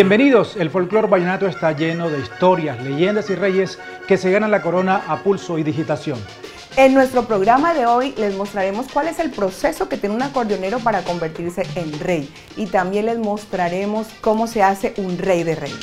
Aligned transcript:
Bienvenidos, 0.00 0.56
el 0.56 0.70
folclor 0.70 1.10
vallenato 1.10 1.46
está 1.46 1.72
lleno 1.72 2.08
de 2.08 2.20
historias, 2.20 2.82
leyendas 2.82 3.28
y 3.28 3.34
reyes 3.34 3.78
que 4.08 4.16
se 4.16 4.30
ganan 4.30 4.50
la 4.50 4.62
corona 4.62 5.04
a 5.06 5.22
pulso 5.22 5.58
y 5.58 5.62
digitación. 5.62 6.18
En 6.78 6.94
nuestro 6.94 7.26
programa 7.26 7.74
de 7.74 7.84
hoy 7.84 8.14
les 8.16 8.34
mostraremos 8.34 8.86
cuál 8.90 9.08
es 9.08 9.18
el 9.18 9.30
proceso 9.30 9.90
que 9.90 9.98
tiene 9.98 10.14
un 10.14 10.22
acordeonero 10.22 10.78
para 10.78 11.02
convertirse 11.04 11.66
en 11.74 12.00
rey 12.00 12.32
y 12.56 12.64
también 12.64 13.04
les 13.04 13.18
mostraremos 13.18 14.06
cómo 14.22 14.46
se 14.46 14.62
hace 14.62 14.94
un 14.96 15.18
rey 15.18 15.42
de 15.42 15.54
reyes. 15.54 15.78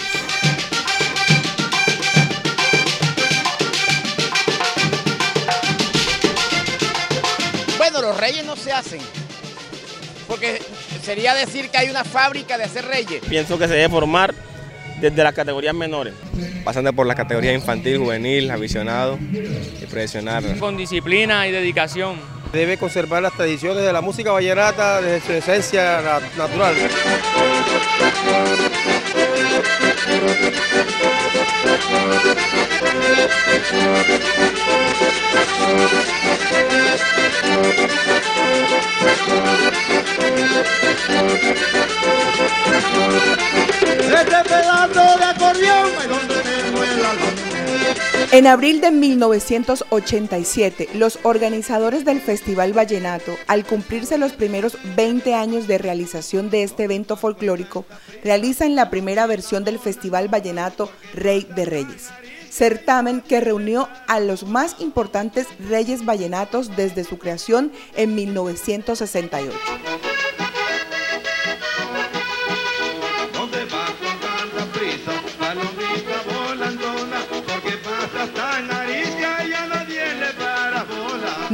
Bueno, 7.77 8.01
los 8.01 8.19
reyes 8.19 8.43
no 8.47 8.55
se 8.55 8.71
hacen, 8.71 9.01
porque 10.27 10.59
sería 11.07 11.33
decir 11.33 11.69
que 11.69 11.77
hay 11.77 11.89
una 11.89 12.03
fábrica 12.03 12.57
de 12.57 12.65
hacer 12.65 12.83
reyes. 12.83 13.21
Pienso 13.29 13.57
que 13.57 13.65
se 13.69 13.75
debe 13.75 13.87
formar 13.87 14.35
desde 14.99 15.23
las 15.23 15.33
categorías 15.33 15.73
menores. 15.73 16.13
Pasando 16.65 16.91
por 16.91 17.07
la 17.07 17.15
categoría 17.15 17.53
infantil, 17.53 17.97
juvenil, 17.99 18.51
aficionado 18.51 19.17
y 19.31 19.85
profesional. 19.85 20.57
Con 20.59 20.75
disciplina 20.75 21.47
y 21.47 21.53
dedicación. 21.53 22.17
Debe 22.51 22.77
conservar 22.77 23.21
las 23.21 23.31
tradiciones 23.31 23.85
de 23.85 23.93
la 23.93 24.01
música 24.01 24.33
vallenata 24.33 25.01
desde 25.01 25.25
su 25.25 25.31
esencia 25.31 26.19
natural. 26.37 26.75
En 48.37 48.45
abril 48.45 48.81
de 48.81 48.91
1987, 48.91 50.89
los 50.93 51.17
organizadores 51.23 52.05
del 52.05 52.21
Festival 52.21 52.71
Vallenato, 52.71 53.35
al 53.47 53.65
cumplirse 53.65 54.19
los 54.19 54.33
primeros 54.33 54.77
20 54.95 55.33
años 55.33 55.65
de 55.65 55.79
realización 55.79 56.51
de 56.51 56.61
este 56.61 56.83
evento 56.83 57.17
folclórico, 57.17 57.87
realizan 58.23 58.75
la 58.75 58.91
primera 58.91 59.25
versión 59.25 59.63
del 59.63 59.79
Festival 59.79 60.27
Vallenato 60.27 60.91
Rey 61.15 61.47
de 61.55 61.65
Reyes 61.65 62.11
certamen 62.49 63.21
que 63.21 63.39
reunió 63.39 63.87
a 64.07 64.19
los 64.19 64.43
más 64.43 64.77
importantes 64.79 65.45
reyes 65.69 66.05
vallenatos 66.05 66.75
desde 66.75 67.03
su 67.03 67.19
creación 67.19 67.71
en 67.95 68.15
1968. 68.15 69.53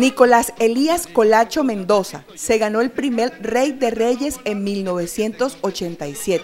Nicolás 0.04 0.52
Elías 0.60 1.08
Colacho 1.08 1.64
Mendoza 1.64 2.26
se 2.36 2.58
ganó 2.58 2.82
el 2.82 2.92
primer 2.92 3.38
Rey 3.42 3.72
de 3.72 3.90
Reyes 3.90 4.38
en 4.44 4.62
1987, 4.62 6.44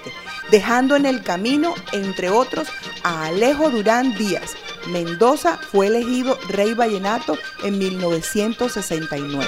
dejando 0.49 0.95
en 0.95 1.05
el 1.05 1.23
camino, 1.23 1.75
entre 1.91 2.29
otros, 2.29 2.69
a 3.03 3.25
Alejo 3.25 3.69
Durán 3.69 4.17
Díaz. 4.17 4.55
Mendoza 4.87 5.57
fue 5.57 5.87
elegido 5.87 6.39
Rey 6.47 6.73
Vallenato 6.73 7.37
en 7.61 7.77
1969. 7.79 9.45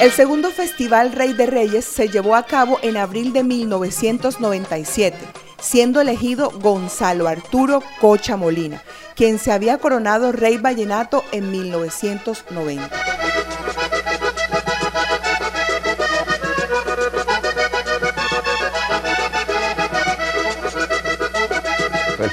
El 0.00 0.10
segundo 0.10 0.50
Festival 0.50 1.12
Rey 1.12 1.32
de 1.32 1.46
Reyes 1.46 1.84
se 1.86 2.08
llevó 2.08 2.36
a 2.36 2.42
cabo 2.42 2.78
en 2.82 2.98
abril 2.98 3.32
de 3.32 3.42
1997, 3.42 5.16
siendo 5.58 6.00
elegido 6.00 6.50
Gonzalo 6.50 7.26
Arturo 7.26 7.82
Cocha 8.00 8.36
Molina, 8.36 8.82
quien 9.16 9.38
se 9.38 9.50
había 9.50 9.78
coronado 9.78 10.30
Rey 10.30 10.58
Vallenato 10.58 11.24
en 11.32 11.50
1990. 11.50 12.90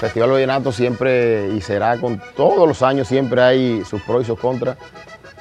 Festival 0.01 0.31
Vallenato 0.31 0.73
siempre 0.73 1.47
y 1.50 1.62
será 1.62 1.97
con 1.97 2.22
todos 2.35 2.67
los 2.67 2.81
años, 2.81 3.07
siempre 3.07 3.41
hay 3.41 3.85
sus 3.85 4.01
pros 4.01 4.23
y 4.23 4.25
sus 4.25 4.39
contras 4.39 4.78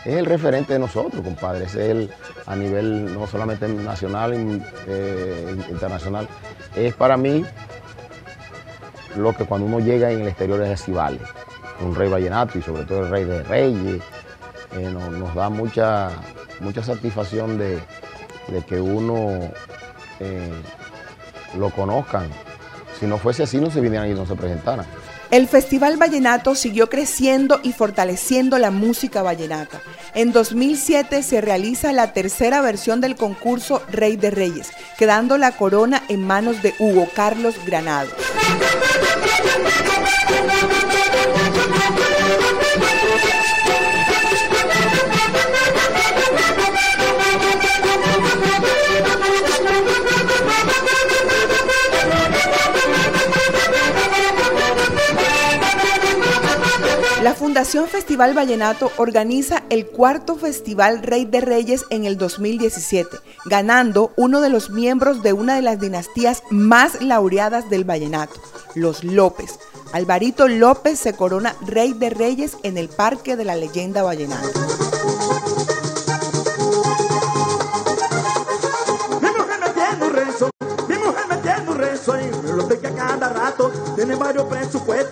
es 0.04 0.16
el 0.16 0.24
referente 0.24 0.72
de 0.72 0.78
nosotros, 0.78 1.22
compadre. 1.22 1.64
Es 1.64 1.74
el 1.74 2.10
a 2.46 2.56
nivel 2.56 3.12
no 3.12 3.26
solamente 3.26 3.68
nacional, 3.68 4.62
eh, 4.86 5.56
internacional. 5.68 6.26
Es 6.74 6.94
para 6.94 7.16
mí 7.16 7.44
lo 9.16 9.34
que 9.34 9.44
cuando 9.44 9.66
uno 9.66 9.80
llega 9.80 10.10
en 10.10 10.22
el 10.22 10.28
exterior 10.28 10.62
es 10.62 10.80
así 10.80 10.92
vale. 10.92 11.20
Un 11.80 11.94
rey 11.94 12.08
vallenato 12.08 12.58
y 12.58 12.62
sobre 12.62 12.84
todo 12.84 13.04
el 13.04 13.10
rey 13.10 13.24
de 13.24 13.42
reyes. 13.42 14.02
Eh, 14.76 14.90
nos, 14.90 15.34
da 15.34 15.50
mucha, 15.50 16.10
mucha 16.60 16.82
satisfacción 16.82 17.58
de, 17.58 17.80
que 18.66 18.80
uno 18.80 19.50
eh, 20.20 20.52
lo 21.58 21.70
conozcan. 21.70 22.28
Si 23.00 23.06
no 23.06 23.16
fuese 23.16 23.42
así, 23.42 23.56
no 23.56 23.70
se 23.70 23.80
vinieran 23.80 24.10
y 24.10 24.14
no 24.14 24.26
se 24.26 24.36
presentaran. 24.36 24.84
El 25.30 25.48
Festival 25.48 25.96
Vallenato 25.96 26.54
siguió 26.54 26.90
creciendo 26.90 27.60
y 27.62 27.72
fortaleciendo 27.72 28.58
la 28.58 28.70
música 28.70 29.22
vallenata. 29.22 29.80
En 30.14 30.32
2007 30.32 31.22
se 31.22 31.40
realiza 31.40 31.94
la 31.94 32.12
tercera 32.12 32.60
versión 32.60 33.00
del 33.00 33.16
concurso 33.16 33.82
Rey 33.90 34.16
de 34.16 34.30
Reyes, 34.30 34.70
quedando 34.98 35.38
la 35.38 35.52
corona 35.52 36.02
en 36.08 36.26
manos 36.26 36.62
de 36.62 36.74
Hugo 36.78 37.08
Carlos 37.14 37.54
Granado. 37.64 38.10
Fundación 57.60 57.88
Festival 57.88 58.34
Vallenato 58.34 58.90
organiza 58.96 59.64
el 59.68 59.86
cuarto 59.86 60.36
Festival 60.36 61.02
Rey 61.02 61.26
de 61.26 61.42
Reyes 61.42 61.84
en 61.90 62.06
el 62.06 62.16
2017, 62.16 63.18
ganando 63.44 64.14
uno 64.16 64.40
de 64.40 64.48
los 64.48 64.70
miembros 64.70 65.22
de 65.22 65.34
una 65.34 65.56
de 65.56 65.60
las 65.60 65.78
dinastías 65.78 66.42
más 66.48 67.02
laureadas 67.02 67.68
del 67.68 67.84
vallenato, 67.84 68.40
los 68.74 69.04
López. 69.04 69.58
Alvarito 69.92 70.48
López 70.48 70.98
se 70.98 71.12
corona 71.12 71.54
Rey 71.60 71.92
de 71.92 72.08
Reyes 72.08 72.56
en 72.62 72.78
el 72.78 72.88
Parque 72.88 73.36
de 73.36 73.44
la 73.44 73.56
Leyenda 73.56 74.02
Vallenata. 74.02 74.48
tiene 83.96 84.14
varios 84.16 84.46
presupuestos 84.46 85.09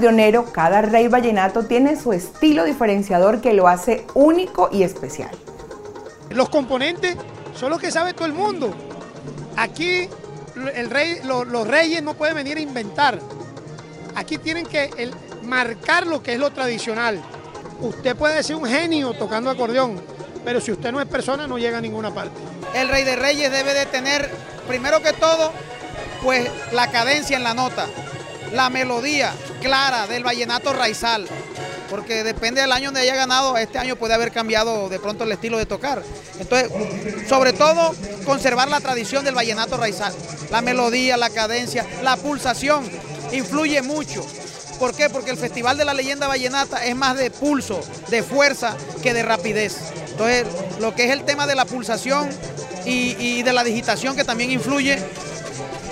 acordeonero, 0.00 0.50
cada 0.50 0.80
rey 0.80 1.08
vallenato 1.08 1.64
tiene 1.64 1.94
su 1.94 2.14
estilo 2.14 2.64
diferenciador 2.64 3.42
que 3.42 3.52
lo 3.52 3.68
hace 3.68 4.06
único 4.14 4.70
y 4.72 4.82
especial. 4.82 5.30
Los 6.30 6.48
componentes 6.48 7.16
son 7.54 7.68
los 7.68 7.78
que 7.78 7.90
sabe 7.90 8.14
todo 8.14 8.24
el 8.24 8.32
mundo. 8.32 8.72
Aquí 9.58 10.08
el 10.74 10.88
rey, 10.88 11.20
los 11.22 11.68
reyes 11.68 12.02
no 12.02 12.14
pueden 12.14 12.34
venir 12.34 12.56
a 12.56 12.60
inventar. 12.60 13.18
Aquí 14.14 14.38
tienen 14.38 14.64
que 14.64 15.10
marcar 15.42 16.06
lo 16.06 16.22
que 16.22 16.32
es 16.32 16.38
lo 16.38 16.50
tradicional. 16.50 17.20
Usted 17.82 18.16
puede 18.16 18.42
ser 18.42 18.56
un 18.56 18.64
genio 18.64 19.12
tocando 19.12 19.50
acordeón, 19.50 20.00
pero 20.46 20.62
si 20.62 20.72
usted 20.72 20.92
no 20.92 21.00
es 21.02 21.06
persona 21.08 21.46
no 21.46 21.58
llega 21.58 21.76
a 21.76 21.82
ninguna 21.82 22.10
parte. 22.14 22.40
El 22.74 22.88
rey 22.88 23.04
de 23.04 23.16
reyes 23.16 23.52
debe 23.52 23.74
de 23.74 23.84
tener, 23.84 24.30
primero 24.66 25.02
que 25.02 25.12
todo, 25.12 25.52
pues 26.22 26.50
la 26.72 26.90
cadencia 26.90 27.36
en 27.36 27.42
la 27.42 27.52
nota, 27.52 27.86
la 28.52 28.70
melodía 28.70 29.32
clara 29.60 30.06
del 30.06 30.24
vallenato 30.24 30.72
raizal, 30.72 31.26
porque 31.88 32.24
depende 32.24 32.60
del 32.60 32.72
año 32.72 32.86
donde 32.86 33.00
haya 33.00 33.14
ganado, 33.14 33.56
este 33.56 33.78
año 33.78 33.96
puede 33.96 34.14
haber 34.14 34.32
cambiado 34.32 34.88
de 34.88 34.98
pronto 34.98 35.24
el 35.24 35.32
estilo 35.32 35.58
de 35.58 35.66
tocar. 35.66 36.02
Entonces, 36.38 36.70
sobre 37.28 37.52
todo, 37.52 37.94
conservar 38.24 38.68
la 38.68 38.80
tradición 38.80 39.24
del 39.24 39.34
vallenato 39.34 39.76
raizal, 39.76 40.14
la 40.50 40.60
melodía, 40.62 41.16
la 41.16 41.30
cadencia, 41.30 41.86
la 42.02 42.16
pulsación, 42.16 42.88
influye 43.32 43.82
mucho. 43.82 44.24
¿Por 44.78 44.94
qué? 44.94 45.10
Porque 45.10 45.30
el 45.30 45.36
Festival 45.36 45.76
de 45.76 45.84
la 45.84 45.92
Leyenda 45.92 46.26
Vallenata 46.26 46.84
es 46.86 46.96
más 46.96 47.16
de 47.16 47.30
pulso, 47.30 47.82
de 48.08 48.22
fuerza, 48.22 48.76
que 49.02 49.12
de 49.12 49.22
rapidez. 49.22 49.76
Entonces, 50.10 50.46
lo 50.80 50.94
que 50.94 51.04
es 51.04 51.10
el 51.10 51.24
tema 51.24 51.46
de 51.46 51.54
la 51.54 51.66
pulsación 51.66 52.30
y, 52.86 53.42
de 53.42 53.52
la 53.52 53.62
digitación 53.62 54.16
que 54.16 54.24
también 54.24 54.50
influye, 54.50 54.98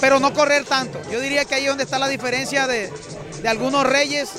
pero 0.00 0.20
no 0.20 0.32
correr 0.32 0.64
tanto. 0.64 1.00
Yo 1.10 1.20
diría 1.20 1.44
que 1.44 1.54
ahí 1.54 1.64
es 1.64 1.68
donde 1.68 1.84
está 1.84 1.98
la 1.98 2.08
diferencia 2.08 2.66
de, 2.66 2.92
de 3.42 3.48
algunos 3.48 3.86
reyes 3.86 4.30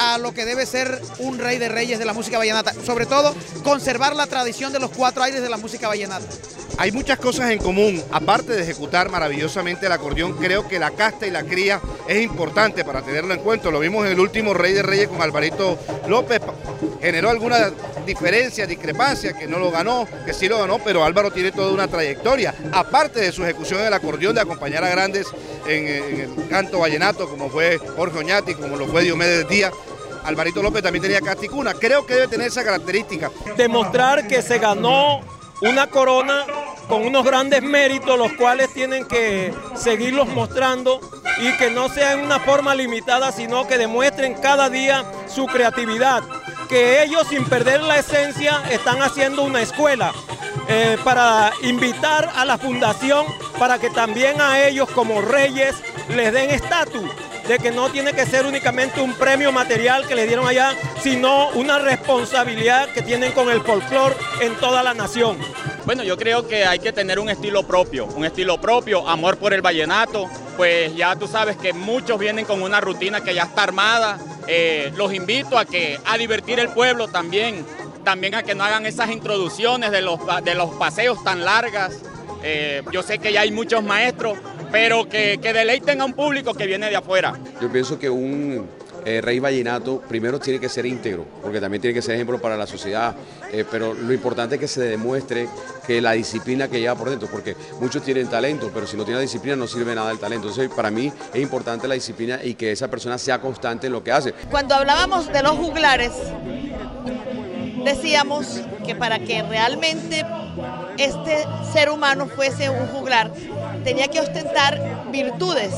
a 0.00 0.16
lo 0.16 0.32
que 0.32 0.46
debe 0.46 0.64
ser 0.64 0.98
un 1.18 1.38
rey 1.38 1.58
de 1.58 1.68
reyes 1.68 1.98
de 1.98 2.06
la 2.06 2.14
música 2.14 2.38
vallenata. 2.38 2.72
Sobre 2.86 3.04
todo, 3.04 3.34
conservar 3.62 4.16
la 4.16 4.26
tradición 4.26 4.72
de 4.72 4.80
los 4.80 4.90
cuatro 4.90 5.22
aires 5.22 5.42
de 5.42 5.50
la 5.50 5.58
música 5.58 5.88
vallenata. 5.88 6.26
Hay 6.78 6.90
muchas 6.90 7.18
cosas 7.18 7.50
en 7.50 7.58
común, 7.58 8.02
aparte 8.10 8.54
de 8.54 8.62
ejecutar 8.62 9.10
maravillosamente 9.10 9.84
el 9.84 9.92
acordeón, 9.92 10.38
creo 10.38 10.66
que 10.66 10.78
la 10.78 10.92
casta 10.92 11.26
y 11.26 11.30
la 11.30 11.42
cría 11.42 11.78
es 12.08 12.22
importante 12.22 12.82
para 12.82 13.02
tenerlo 13.02 13.34
en 13.34 13.40
cuenta. 13.40 13.70
Lo 13.70 13.80
vimos 13.80 14.06
en 14.06 14.12
el 14.12 14.20
último 14.20 14.54
Rey 14.54 14.72
de 14.72 14.82
Reyes 14.82 15.08
con 15.08 15.20
Alvarito 15.20 15.78
López, 16.08 16.40
generó 17.02 17.28
alguna 17.28 17.70
diferencia, 18.06 18.66
discrepancia, 18.66 19.34
que 19.34 19.46
no 19.46 19.58
lo 19.58 19.70
ganó, 19.70 20.08
que 20.24 20.32
sí 20.32 20.48
lo 20.48 20.58
ganó, 20.58 20.78
pero 20.78 21.04
Álvaro 21.04 21.30
tiene 21.30 21.52
toda 21.52 21.70
una 21.70 21.86
trayectoria, 21.86 22.54
aparte 22.72 23.20
de 23.20 23.30
su 23.30 23.44
ejecución 23.44 23.80
en 23.80 23.88
el 23.88 23.94
acordeón, 23.94 24.34
de 24.34 24.40
acompañar 24.40 24.82
a 24.82 24.88
grandes 24.88 25.26
en, 25.66 25.86
el 25.86 26.48
canto 26.48 26.78
vallenato, 26.78 27.28
como 27.28 27.50
fue 27.50 27.76
Jorge 27.76 28.18
Oñati, 28.18 28.54
como 28.54 28.76
lo 28.76 28.86
fue 28.86 29.02
Diomedes 29.02 29.46
Díaz, 29.48 29.72
Alvarito 30.24 30.62
López 30.62 30.82
también 30.82 31.02
tenía 31.02 31.20
casticuna. 31.20 31.74
Creo 31.74 32.06
que 32.06 32.14
debe 32.14 32.28
tener 32.28 32.48
esa 32.48 32.64
característica. 32.64 33.30
Demostrar 33.56 34.26
que 34.26 34.42
se 34.42 34.58
ganó 34.58 35.20
una 35.60 35.88
corona 35.88 36.46
con 36.88 37.06
unos 37.06 37.24
grandes 37.24 37.62
méritos, 37.62 38.18
los 38.18 38.32
cuales 38.32 38.72
tienen 38.72 39.06
que 39.06 39.54
seguirlos 39.74 40.28
mostrando 40.28 41.00
y 41.38 41.56
que 41.56 41.70
no 41.70 41.88
sea 41.88 42.14
en 42.14 42.20
una 42.20 42.40
forma 42.40 42.74
limitada, 42.74 43.30
sino 43.32 43.66
que 43.66 43.78
demuestren 43.78 44.34
cada 44.34 44.68
día 44.68 45.04
su 45.28 45.46
creatividad. 45.46 46.22
Que 46.68 47.02
ellos, 47.02 47.26
sin 47.28 47.44
perder 47.44 47.82
la 47.82 47.98
esencia, 47.98 48.62
están 48.70 49.02
haciendo 49.02 49.42
una 49.42 49.60
escuela 49.60 50.12
eh, 50.68 50.96
para 51.04 51.52
invitar 51.62 52.30
a 52.34 52.44
la 52.44 52.58
fundación 52.58 53.26
para 53.58 53.78
que 53.78 53.90
también 53.90 54.40
a 54.40 54.66
ellos 54.66 54.88
como 54.90 55.20
reyes 55.20 55.74
les 56.08 56.32
den 56.32 56.50
estatus 56.50 57.10
de 57.46 57.58
que 57.58 57.70
no 57.70 57.90
tiene 57.90 58.12
que 58.12 58.26
ser 58.26 58.46
únicamente 58.46 59.00
un 59.00 59.14
premio 59.14 59.52
material 59.52 60.06
que 60.06 60.14
le 60.14 60.26
dieron 60.26 60.46
allá, 60.46 60.74
sino 61.02 61.48
una 61.50 61.78
responsabilidad 61.78 62.88
que 62.90 63.02
tienen 63.02 63.32
con 63.32 63.50
el 63.50 63.60
folclore 63.60 64.14
en 64.40 64.54
toda 64.56 64.82
la 64.82 64.94
nación. 64.94 65.38
Bueno, 65.84 66.02
yo 66.02 66.16
creo 66.16 66.46
que 66.46 66.64
hay 66.64 66.78
que 66.78 66.92
tener 66.92 67.18
un 67.18 67.30
estilo 67.30 67.62
propio, 67.62 68.06
un 68.06 68.24
estilo 68.24 68.60
propio, 68.60 69.08
amor 69.08 69.38
por 69.38 69.52
el 69.52 69.62
vallenato, 69.62 70.28
pues 70.56 70.94
ya 70.94 71.16
tú 71.16 71.26
sabes 71.26 71.56
que 71.56 71.72
muchos 71.72 72.18
vienen 72.18 72.44
con 72.44 72.62
una 72.62 72.80
rutina 72.80 73.22
que 73.22 73.34
ya 73.34 73.44
está 73.44 73.62
armada, 73.62 74.18
eh, 74.46 74.92
los 74.96 75.12
invito 75.14 75.58
a 75.58 75.64
que 75.64 75.98
a 76.04 76.18
divertir 76.18 76.58
el 76.60 76.68
pueblo 76.68 77.08
también, 77.08 77.64
también 78.04 78.34
a 78.34 78.42
que 78.42 78.54
no 78.54 78.64
hagan 78.64 78.86
esas 78.86 79.10
introducciones 79.10 79.90
de 79.90 80.02
los, 80.02 80.20
de 80.44 80.54
los 80.54 80.70
paseos 80.74 81.22
tan 81.24 81.44
largas, 81.44 81.92
eh, 82.42 82.82
yo 82.92 83.02
sé 83.02 83.18
que 83.18 83.32
ya 83.32 83.42
hay 83.42 83.50
muchos 83.50 83.82
maestros, 83.82 84.38
pero 84.70 85.08
que, 85.08 85.38
deleiten 85.38 86.00
a 86.00 86.04
un 86.04 86.12
público 86.12 86.54
que 86.54 86.66
viene 86.66 86.88
de 86.88 86.96
afuera. 86.96 87.38
Yo 87.60 87.70
pienso 87.70 87.98
que 87.98 88.08
un 88.08 88.66
eh, 89.04 89.20
rey 89.20 89.38
vallenato 89.38 90.00
primero 90.00 90.38
tiene 90.38 90.60
que 90.60 90.68
ser 90.68 90.86
íntegro, 90.86 91.26
porque 91.42 91.60
también 91.60 91.80
tiene 91.80 91.94
que 91.94 92.02
ser 92.02 92.14
ejemplo 92.14 92.40
para 92.40 92.56
la 92.56 92.66
sociedad, 92.66 93.14
eh, 93.52 93.64
pero 93.70 93.94
lo 93.94 94.12
importante 94.12 94.56
es 94.56 94.60
que 94.60 94.68
se 94.68 94.82
demuestre 94.82 95.48
que 95.86 96.00
la 96.00 96.12
disciplina 96.12 96.68
que 96.68 96.80
lleva 96.80 96.94
por 96.94 97.10
dentro, 97.10 97.28
porque 97.30 97.56
muchos 97.80 98.02
tienen 98.02 98.28
talento, 98.28 98.70
pero 98.72 98.86
si 98.86 98.96
no 98.96 99.04
tiene 99.04 99.20
disciplina 99.20 99.56
no 99.56 99.66
sirve 99.66 99.94
nada 99.94 100.10
el 100.10 100.18
talento. 100.18 100.48
Entonces, 100.48 100.70
para 100.74 100.90
mí 100.90 101.12
es 101.32 101.40
importante 101.40 101.88
la 101.88 101.94
disciplina 101.94 102.40
y 102.42 102.54
que 102.54 102.72
esa 102.72 102.88
persona 102.88 103.18
sea 103.18 103.40
constante 103.40 103.86
en 103.86 103.92
lo 103.92 104.04
que 104.04 104.12
hace. 104.12 104.32
Cuando 104.50 104.74
hablábamos 104.74 105.32
de 105.32 105.42
los 105.42 105.52
juglares, 105.52 106.12
decíamos 107.84 108.60
que 108.86 108.94
para 108.94 109.18
que 109.18 109.42
realmente 109.42 110.24
este 110.98 111.46
ser 111.72 111.90
humano 111.90 112.26
fuese 112.26 112.68
un 112.70 112.86
juglar, 112.88 113.30
tenía 113.84 114.08
que 114.08 114.20
ostentar 114.20 115.10
virtudes. 115.10 115.72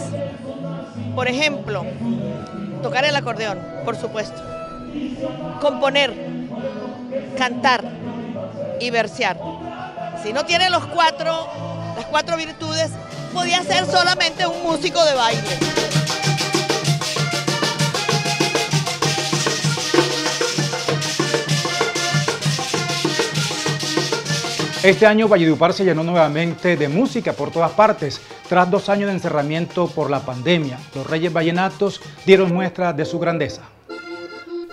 Por 1.14 1.28
ejemplo, 1.28 1.84
tocar 2.82 3.04
el 3.04 3.14
acordeón, 3.16 3.58
por 3.84 3.96
supuesto. 3.96 4.42
Componer, 5.60 6.12
cantar 7.36 7.84
y 8.80 8.90
versear. 8.90 9.38
Si 10.22 10.32
no 10.32 10.44
tiene 10.44 10.70
los 10.70 10.86
cuatro, 10.86 11.48
las 11.96 12.06
cuatro 12.06 12.36
virtudes, 12.36 12.90
podía 13.32 13.62
ser 13.62 13.86
solamente 13.86 14.46
un 14.46 14.62
músico 14.62 15.04
de 15.04 15.14
baile. 15.14 15.58
Este 24.82 25.06
año 25.06 25.28
Valledupar 25.28 25.72
se 25.72 25.84
llenó 25.84 26.02
nuevamente 26.02 26.76
de 26.76 26.88
música 26.88 27.34
por 27.34 27.52
todas 27.52 27.70
partes, 27.70 28.20
tras 28.48 28.68
dos 28.68 28.88
años 28.88 29.06
de 29.06 29.14
encerramiento 29.14 29.86
por 29.86 30.10
la 30.10 30.26
pandemia. 30.26 30.76
Los 30.96 31.06
Reyes 31.06 31.32
Vallenatos 31.32 32.00
dieron 32.26 32.52
muestra 32.52 32.92
de 32.92 33.04
su 33.04 33.20
grandeza. 33.20 33.62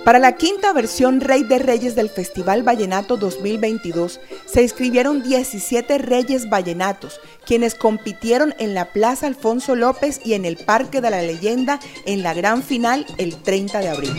Para 0.03 0.17
la 0.17 0.31
quinta 0.31 0.73
versión 0.73 1.21
Rey 1.21 1.43
de 1.43 1.59
Reyes 1.59 1.93
del 1.93 2.09
Festival 2.09 2.63
Vallenato 2.63 3.17
2022 3.17 4.19
se 4.47 4.63
inscribieron 4.63 5.21
17 5.21 5.99
Reyes 5.99 6.49
Vallenatos, 6.49 7.21
quienes 7.45 7.75
compitieron 7.75 8.55
en 8.57 8.73
la 8.73 8.85
Plaza 8.85 9.27
Alfonso 9.27 9.75
López 9.75 10.21
y 10.25 10.33
en 10.33 10.45
el 10.45 10.57
Parque 10.57 11.01
de 11.01 11.11
la 11.11 11.21
Leyenda 11.21 11.79
en 12.07 12.23
la 12.23 12.33
gran 12.33 12.63
final 12.63 13.05
el 13.19 13.35
30 13.35 13.79
de 13.79 13.89
abril. 13.89 14.17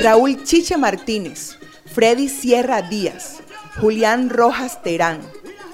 Raúl 0.00 0.44
Chiche 0.44 0.76
Martínez, 0.76 1.58
Freddy 1.86 2.28
Sierra 2.28 2.82
Díaz, 2.82 3.38
Julián 3.80 4.30
Rojas 4.30 4.80
Terán, 4.80 5.20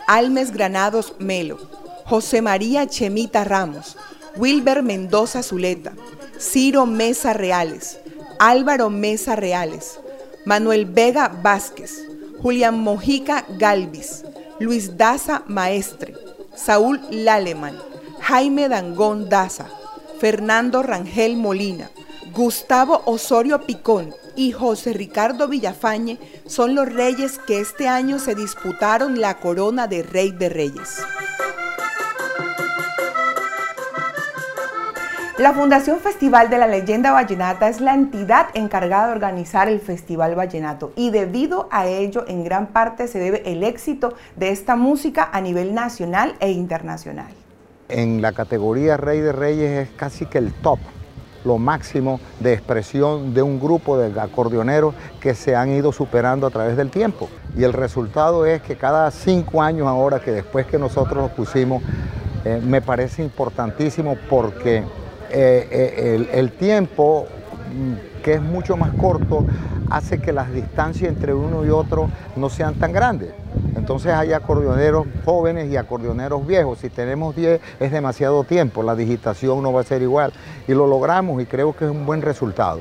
Almes 0.07 0.51
Granados 0.51 1.13
Melo, 1.19 1.59
José 2.07 2.41
María 2.41 2.87
Chemita 2.87 3.45
Ramos, 3.45 3.99
Wilber 4.37 4.83
Mendoza 4.83 5.43
Zuleta, 5.43 5.93
Ciro 6.39 6.87
Mesa 6.87 7.35
Reales, 7.35 8.01
Álvaro 8.39 8.89
Mesa 8.89 9.37
Reales, 9.37 10.01
Manuel 10.47 10.87
Vega 10.87 11.29
Vázquez, 11.29 12.09
Julián 12.41 12.79
Mojica 12.81 13.45
Galvis, 13.59 14.25
Luis 14.59 14.97
Daza 14.97 15.43
Maestre, 15.49 16.15
Saúl 16.57 16.99
Laleman, 17.11 17.79
Jaime 18.21 18.71
Dangón 18.71 19.29
Daza, 19.29 19.67
Fernando 20.19 20.83
Rangel 20.83 21.37
Molina, 21.37 21.91
Gustavo 22.35 23.03
Osorio 23.05 23.61
Picón 23.61 24.13
y 24.35 24.51
José 24.51 24.93
Ricardo 24.93 25.47
Villafañe 25.47 26.19
son 26.47 26.75
los 26.75 26.93
reyes 26.93 27.39
que 27.39 27.61
este 27.61 27.87
año 27.87 28.19
se 28.19 28.35
disputaron 28.35 29.21
la 29.21 29.39
corona 29.39 29.87
de 29.87 30.03
Rey 30.03 30.33
de 30.33 30.49
Reyes. 30.49 31.01
La 35.39 35.53
Fundación 35.53 36.01
Festival 36.01 36.51
de 36.51 36.59
la 36.59 36.67
Leyenda 36.67 37.13
Vallenata 37.13 37.69
es 37.69 37.81
la 37.81 37.95
entidad 37.95 38.49
encargada 38.55 39.07
de 39.07 39.13
organizar 39.13 39.69
el 39.69 39.79
Festival 39.79 40.35
Vallenato 40.37 40.93
y 40.97 41.11
debido 41.11 41.69
a 41.71 41.87
ello 41.87 42.25
en 42.27 42.43
gran 42.43 42.67
parte 42.69 43.07
se 43.07 43.21
debe 43.21 43.43
el 43.47 43.63
éxito 43.63 44.15
de 44.35 44.49
esta 44.49 44.75
música 44.75 45.29
a 45.33 45.41
nivel 45.41 45.73
nacional 45.73 46.35
e 46.41 46.51
internacional. 46.51 47.33
En 47.89 48.21
la 48.21 48.33
categoría 48.33 48.97
Rey 48.97 49.21
de 49.21 49.31
Reyes 49.31 49.89
es 49.89 49.95
casi 49.97 50.27
que 50.27 50.39
el 50.39 50.53
top 50.53 50.81
lo 51.45 51.59
máximo 51.59 52.21
de 52.41 52.53
expresión 52.53 53.35
de 53.35 53.43
un 53.43 53.61
grupo 53.61 53.99
de 53.99 54.19
acordeoneros 54.21 54.95
que 55.21 55.35
se 55.35 55.55
han 55.55 55.71
ido 55.71 55.93
superando 55.93 56.47
a 56.47 56.51
través 56.51 56.77
del 56.77 56.91
tiempo. 56.91 57.29
Y 57.57 57.63
el 57.65 57.73
resultado 57.73 58.47
es 58.47 58.63
que 58.63 58.77
cada 58.77 59.11
cinco 59.11 59.63
años 59.63 59.87
ahora, 59.87 60.21
que 60.21 60.33
después 60.33 60.67
que 60.67 60.79
nosotros 60.79 61.17
los 61.23 61.31
pusimos, 61.31 61.83
eh, 62.45 62.61
me 62.63 62.83
parece 62.83 63.23
importantísimo 63.23 64.17
porque 64.29 64.79
eh, 64.79 65.69
eh, 65.71 66.15
el, 66.17 66.29
el 66.39 66.53
tiempo 66.53 67.27
mm, 67.73 68.23
que 68.23 68.35
es 68.35 68.43
mucho 68.43 68.77
más 68.77 68.93
corto, 68.95 69.47
hace 69.91 70.19
que 70.19 70.33
las 70.33 70.53
distancias 70.53 71.11
entre 71.11 71.35
uno 71.35 71.65
y 71.65 71.71
otro 71.71 72.09
no 72.37 72.49
sean 72.49 72.75
tan 72.75 72.93
grandes. 72.93 73.31
Entonces 73.85 74.15
hay 74.15 74.33
acordeoneros 74.33 75.07
jóvenes 75.27 75.71
y 75.71 75.77
acordeoneros 75.77 76.47
viejos. 76.47 76.79
Si 76.79 76.89
tenemos 76.89 77.37
10 77.37 77.61
es 77.81 77.93
demasiado 77.93 78.43
tiempo, 78.43 78.83
la 78.83 78.97
digitación 78.97 79.63
no 79.63 79.75
va 79.75 79.83
a 79.83 79.85
ser 79.85 80.01
igual. 80.01 80.33
Y 80.67 80.73
lo 80.73 80.87
logramos 80.87 81.43
y 81.43 81.45
creo 81.45 81.77
que 81.77 81.85
es 81.85 81.91
un 81.91 82.07
buen 82.07 82.23
resultado. 82.23 82.81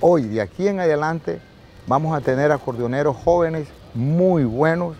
Hoy, 0.00 0.22
de 0.22 0.40
aquí 0.40 0.66
en 0.66 0.80
adelante, 0.80 1.38
vamos 1.86 2.18
a 2.18 2.20
tener 2.20 2.50
acordeoneros 2.50 3.18
jóvenes 3.18 3.68
muy 3.94 4.42
buenos 4.42 4.96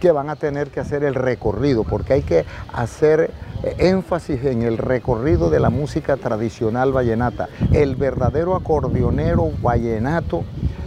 que 0.00 0.10
van 0.10 0.28
a 0.28 0.34
tener 0.34 0.70
que 0.70 0.80
hacer 0.80 1.04
el 1.04 1.14
recorrido, 1.14 1.84
porque 1.84 2.14
hay 2.14 2.22
que 2.22 2.44
hacer 2.72 3.30
énfasis 3.78 4.44
en 4.44 4.62
el 4.62 4.76
recorrido 4.76 5.50
de 5.50 5.60
la 5.60 5.70
música 5.70 6.16
tradicional 6.16 6.90
vallenata. 6.90 7.48
El 7.72 7.94
verdadero 7.94 8.56
acordeonero 8.56 9.52
vallenato 9.62 10.42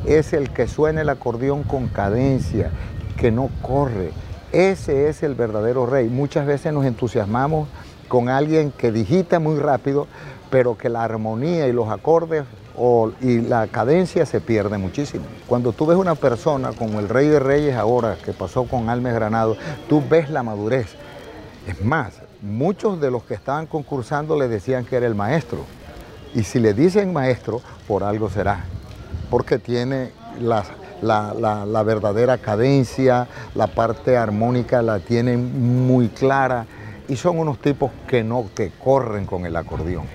es 0.06 0.34
el 0.34 0.50
que 0.50 0.68
suena 0.68 1.00
el 1.00 1.10
acordeón 1.10 1.64
con 1.64 1.88
cadencia, 1.88 2.70
que 3.18 3.32
no 3.32 3.50
corre. 3.62 4.12
Ese 4.52 5.10
es 5.10 5.24
el 5.24 5.36
verdadero 5.36 5.86
rey. 5.86 6.10
Muchas 6.10 6.46
veces 6.46 6.74
nos 6.74 6.86
entusiasmamos 6.86 7.68
con 8.08 8.30
alguien 8.30 8.72
que 8.72 8.92
digita 8.92 9.40
muy 9.40 9.58
rápido, 9.58 10.08
pero 10.50 10.78
que 10.78 10.90
la 10.90 11.04
armonía 11.04 11.68
y 11.68 11.74
los 11.74 11.90
acordes 11.90 12.44
y 13.22 13.42
la 13.42 13.68
cadencia 13.68 14.26
se 14.26 14.42
pierde 14.42 14.78
muchísimo. 14.78 15.26
Cuando 15.48 15.74
tú 15.74 15.86
ves 15.86 15.98
una 15.98 16.16
persona 16.16 16.72
como 16.74 17.00
el 17.00 17.10
Rey 17.10 17.28
de 17.28 17.40
Reyes 17.40 17.76
ahora, 17.76 18.18
que 18.24 18.34
pasó 18.34 18.66
con 18.66 18.90
Almes 18.90 19.14
Granado, 19.14 19.58
tú 19.88 20.02
ves 20.08 20.30
la 20.30 20.44
madurez. 20.44 20.96
Es 21.68 21.84
más, 21.84 22.22
muchos 22.42 23.00
de 23.00 23.10
los 23.10 23.24
que 23.24 23.36
estaban 23.36 23.68
concursando 23.68 24.38
le 24.38 24.48
decían 24.48 24.86
que 24.86 24.96
era 24.96 25.08
el 25.08 25.16
maestro. 25.16 25.60
Y 26.36 26.44
si 26.44 26.60
le 26.60 26.74
dicen 26.74 27.14
maestro, 27.14 27.62
por 27.88 28.04
algo 28.04 28.30
será. 28.30 28.66
Porque 29.30 29.60
tiene 29.60 30.12
la, 31.04 31.84
verdadera 31.84 32.38
cadencia, 32.38 33.28
la 33.56 33.68
parte 33.68 34.18
armónica 34.18 34.82
la 34.82 35.00
tiene 35.00 35.38
muy 35.38 36.10
clara. 36.10 36.66
Y 37.08 37.18
son 37.18 37.38
unos 37.38 37.60
tipos 37.60 37.92
que 38.08 38.24
no 38.24 38.46
te 38.54 38.72
corren 38.72 39.26
con 39.26 39.46
el 39.46 39.56
acordeón. 39.56 40.06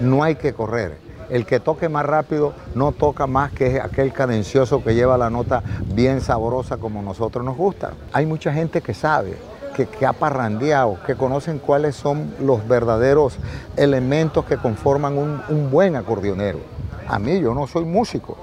No 0.00 0.24
hay 0.24 0.34
que 0.34 0.52
correr. 0.52 0.98
El 1.30 1.44
que 1.46 1.60
toque 1.60 1.88
más 1.88 2.04
rápido 2.04 2.52
no 2.74 2.92
toca 2.92 3.26
más 3.26 3.52
que 3.52 3.80
aquel 3.80 4.12
cadencioso 4.12 4.82
que 4.82 4.94
lleva 4.94 5.18
la 5.18 5.30
nota 5.30 5.62
bien 5.94 6.20
sabrosa 6.20 6.76
como 6.76 7.02
nosotros 7.02 7.44
nos 7.44 7.56
gusta. 7.56 7.92
Hay 8.12 8.26
mucha 8.26 8.52
gente 8.52 8.80
que 8.80 8.94
sabe, 8.94 9.36
que, 9.84 10.06
ha 10.06 10.12
parrandeado, 10.14 10.98
que 11.04 11.16
conocen 11.16 11.58
cuáles 11.58 11.96
son 11.96 12.34
los 12.40 12.66
verdaderos 12.66 13.38
elementos 13.76 14.44
que 14.46 14.56
conforman 14.56 15.18
un, 15.18 15.70
buen 15.70 15.96
acordeonero. 15.96 16.60
A 17.08 17.18
mí, 17.18 17.40
yo 17.40 17.54
no 17.54 17.66
soy 17.66 17.84
músico, 17.84 18.36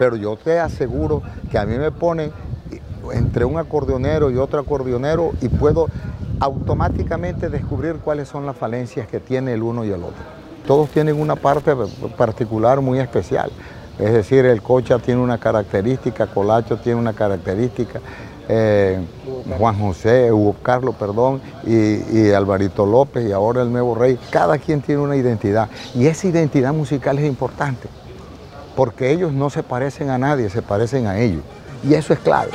pero 0.00 0.16
yo 0.16 0.34
te 0.34 0.58
aseguro 0.58 1.22
que 1.50 1.58
a 1.58 1.66
mí 1.66 1.76
me 1.76 1.90
ponen 1.90 2.32
entre 3.12 3.44
un 3.44 3.58
acordeonero 3.58 4.30
y 4.30 4.38
otro 4.38 4.58
acordeonero 4.58 5.34
y 5.42 5.50
puedo 5.50 5.90
automáticamente 6.38 7.50
descubrir 7.50 7.96
cuáles 7.96 8.26
son 8.26 8.46
las 8.46 8.56
falencias 8.56 9.06
que 9.06 9.20
tiene 9.20 9.52
el 9.52 9.62
uno 9.62 9.84
y 9.84 9.88
el 9.88 10.02
otro. 10.02 10.24
Todos 10.66 10.88
tienen 10.88 11.20
una 11.20 11.36
parte 11.36 11.76
particular 12.16 12.80
muy 12.80 12.98
especial. 12.98 13.50
Es 13.98 14.14
decir, 14.14 14.46
el 14.46 14.62
Cocha 14.62 14.98
tiene 14.98 15.20
una 15.20 15.36
característica, 15.36 16.28
Colacho 16.28 16.78
tiene 16.78 16.98
una 16.98 17.12
característica, 17.12 18.00
eh, 18.48 19.04
Juan 19.58 19.78
José, 19.78 20.32
Hugo 20.32 20.56
Carlos, 20.62 20.94
perdón, 20.94 21.42
y, 21.66 22.30
Alvarito 22.30 22.86
López 22.86 23.28
y 23.28 23.32
ahora 23.32 23.60
el 23.60 23.70
nuevo 23.70 23.94
rey. 23.94 24.18
Cada 24.30 24.56
quien 24.56 24.80
tiene 24.80 25.02
una 25.02 25.16
identidad 25.16 25.68
y 25.94 26.06
esa 26.06 26.26
identidad 26.26 26.72
musical 26.72 27.18
es 27.18 27.26
importante 27.26 27.99
porque 28.80 29.10
ellos 29.10 29.30
no 29.34 29.50
se 29.50 29.62
parecen 29.62 30.08
a 30.08 30.16
nadie, 30.16 30.48
se 30.48 30.62
parecen 30.62 31.06
a 31.06 31.18
ellos 31.18 31.42
y 31.86 31.92
eso 31.92 32.14
es 32.14 32.18
clave. 32.20 32.50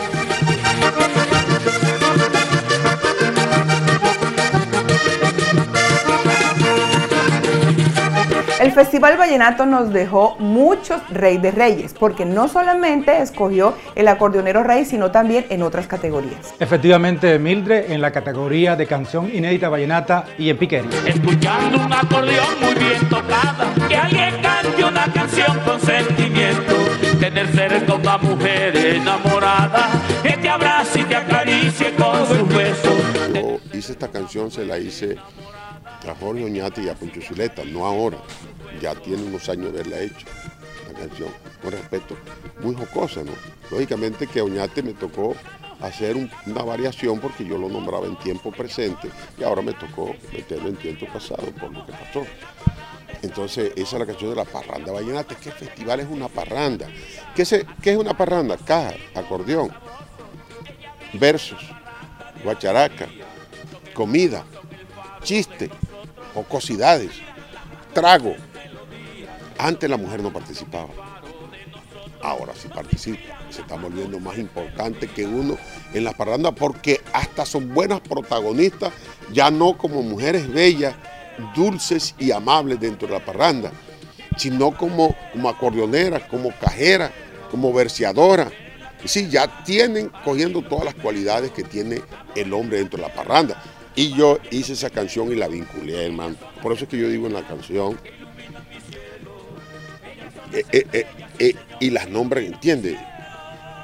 El 8.60 8.72
Festival 8.72 9.18
Vallenato 9.18 9.68
nos 9.68 9.94
dejó 9.94 10.36
muchos 10.40 11.00
Rey 11.12 11.38
de 11.38 11.52
Reyes, 11.52 11.94
porque 11.94 12.26
no 12.26 12.48
solamente 12.48 13.22
escogió 13.22 13.76
el 13.94 14.08
acordeonero 14.08 14.64
rey, 14.64 14.86
sino 14.86 15.12
también 15.12 15.46
en 15.50 15.62
otras 15.62 15.86
categorías. 15.86 16.56
Efectivamente, 16.60 17.38
Mildred, 17.38 17.92
en 17.92 18.02
la 18.02 18.10
categoría 18.10 18.76
de 18.76 18.88
canción 18.88 19.30
inédita 19.32 19.70
vallenata 19.70 20.26
y 20.40 20.50
en 20.50 20.58
piquería. 20.58 20.90
Escuchando 21.06 21.86
un 21.86 21.94
acordeón 21.94 22.48
muy 22.60 22.74
bien 22.74 23.08
tocada, 23.08 23.72
que 23.88 23.96
alguien 23.96 24.42
una 24.88 25.12
canción 25.12 25.60
con 25.62 25.80
sentimiento, 25.82 26.76
tener 27.20 27.48
cerca 27.48 27.94
una 27.96 28.18
mujer 28.18 28.76
enamorada, 28.76 29.90
que 30.22 30.38
te 30.38 30.50
abrace 30.50 31.02
y 31.02 31.04
te 31.04 31.16
acaricie 31.16 31.94
con 31.96 32.28
sus 32.28 32.48
besos. 32.50 32.94
Yo 33.34 33.60
hice 33.74 33.94
esta 33.94 34.10
canción, 34.10 34.52
se 34.52 34.66
la 34.66 34.78
hice 34.78 35.18
a 36.08 36.16
Jorge 36.20 36.46
Oñate 36.46 36.84
y 36.84 36.90
a 36.90 36.96
Poncho 36.96 37.22
Zuleta, 37.22 37.64
no 37.66 37.86
ahora, 37.86 38.18
ya 38.82 38.94
tiene 38.96 39.24
unos 39.24 39.50
años 39.50 39.74
de 39.74 39.80
haberla 39.80 40.00
hecho, 40.02 40.26
la 40.92 41.00
canción, 41.00 41.30
con 41.62 41.72
respeto, 41.72 42.16
muy 42.62 42.76
jocosa, 42.76 43.24
¿no? 43.24 43.32
Lógicamente 43.72 44.28
que 44.28 44.40
a 44.40 44.44
Oñate 44.44 44.84
me 44.84 44.94
tocó 44.94 45.36
hacer 45.82 46.16
una 46.46 46.64
variación 46.64 47.20
porque 47.20 47.46
yo 47.46 47.58
lo 47.58 47.70
nombraba 47.70 48.06
en 48.06 48.16
tiempo 48.18 48.52
presente 48.52 49.10
y 49.38 49.44
ahora 49.44 49.62
me 49.62 49.74
tocó 49.74 50.16
meterlo 50.32 50.70
en 50.70 50.76
tiempo 50.76 51.06
pasado 51.12 51.48
por 51.60 51.72
lo 51.72 51.86
que 51.86 51.92
pasó. 51.92 52.26
Entonces, 53.26 53.74
esa 53.76 53.96
es 53.96 54.00
la 54.00 54.06
canción 54.06 54.30
de 54.30 54.36
la 54.36 54.46
parranda 54.46 54.92
vallenata. 54.92 55.36
¿Qué 55.36 55.52
festival 55.52 56.00
es 56.00 56.08
una 56.08 56.28
parranda? 56.28 56.88
¿Qué, 57.36 57.42
es 57.42 57.98
una 57.98 58.16
parranda? 58.16 58.56
Caja, 58.56 58.94
acordeón, 59.16 59.74
versos, 61.14 61.60
guacharaca, 62.44 63.08
comida, 63.96 64.46
chiste, 65.24 65.72
jocosidades, 66.36 67.14
trago. 67.94 68.36
Antes 69.58 69.90
la 69.90 69.98
mujer 69.98 70.22
no 70.22 70.32
participaba. 70.32 70.90
Ahora 72.22 72.54
sí 72.56 72.68
participa. 72.68 73.40
Se 73.50 73.62
está 73.62 73.76
volviendo 73.76 74.20
más 74.20 74.38
importante 74.38 75.08
que 75.08 75.26
uno 75.26 75.58
en 75.94 76.04
las 76.04 76.14
parrandas 76.14 76.54
porque 76.54 77.02
hasta 77.12 77.46
son 77.46 77.74
buenas 77.74 78.02
protagonistas, 78.02 78.94
ya 79.32 79.50
no 79.50 79.78
como 79.78 80.04
mujeres 80.04 80.52
bellas, 80.52 80.94
dulces 81.56 82.16
y 82.18 82.32
amables 82.32 82.80
dentro 82.80 83.08
de 83.08 83.14
la 83.14 83.26
parranda, 83.26 83.72
sino 84.38 84.76
como, 84.76 85.16
como 85.32 85.50
acordeoneras, 85.50 86.24
como 86.30 86.52
cajeras, 86.52 87.12
como 87.52 87.74
verseadoras. 87.74 88.52
Sí, 89.04 89.30
ya 89.30 89.64
tienen 89.64 90.12
cogiendo 90.24 90.62
todas 90.62 90.86
las 90.86 90.96
cualidades 90.96 91.52
que 91.52 91.64
tiene 91.64 92.02
el 92.36 92.54
hombre 92.54 92.80
dentro 92.80 92.98
de 92.98 93.08
la 93.08 93.14
parranda. 93.14 93.62
Y 93.96 94.14
yo 94.14 94.40
hice 94.52 94.74
esa 94.74 94.90
canción 94.90 95.32
y 95.32 95.36
la 95.36 95.48
vinculé, 95.48 96.06
hermano. 96.06 96.36
Por 96.62 96.74
eso 96.74 96.86
es 96.86 96.90
que 96.90 96.98
yo 96.98 97.08
digo 97.08 97.28
en 97.28 97.34
la 97.34 97.48
canción, 97.48 97.98
eh, 100.52 100.64
eh, 100.72 101.06
eh, 101.40 101.56
y 101.80 101.90
las 101.92 102.10
nombres, 102.10 102.52
¿entiendes? 102.52 102.98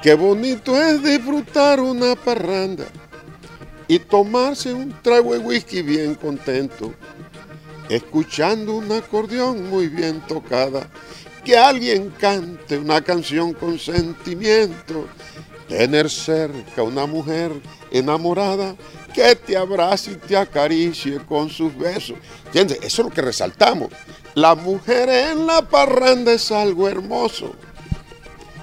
Qué 0.02 0.14
bonito 0.14 0.80
es 0.80 1.02
disfrutar 1.02 1.80
una 1.80 2.16
parranda 2.16 2.84
y 3.86 3.98
tomarse 3.98 4.72
un 4.72 4.92
trago 5.02 5.32
de 5.32 5.38
whisky 5.38 5.82
bien 5.82 6.14
contento, 6.14 6.94
escuchando 7.88 8.74
un 8.74 8.90
acordeón 8.92 9.68
muy 9.68 9.88
bien 9.88 10.20
tocada, 10.26 10.88
que 11.44 11.56
alguien 11.56 12.10
cante 12.10 12.78
una 12.78 13.00
canción 13.02 13.52
con 13.52 13.78
sentimiento, 13.78 15.08
tener 15.68 16.08
cerca 16.10 16.82
una 16.82 17.06
mujer 17.06 17.52
enamorada 17.90 18.76
que 19.12 19.34
te 19.36 19.56
abrace 19.56 20.12
y 20.12 20.16
te 20.16 20.36
acaricie 20.36 21.18
con 21.26 21.50
sus 21.50 21.76
besos. 21.76 22.16
¿Entiendes? 22.46 22.78
Eso 22.82 23.02
es 23.02 23.08
lo 23.08 23.14
que 23.14 23.22
resaltamos. 23.22 23.88
La 24.34 24.54
mujer 24.54 25.08
en 25.08 25.46
la 25.46 25.62
parranda 25.62 26.32
es 26.32 26.50
algo 26.50 26.88
hermoso. 26.88 27.54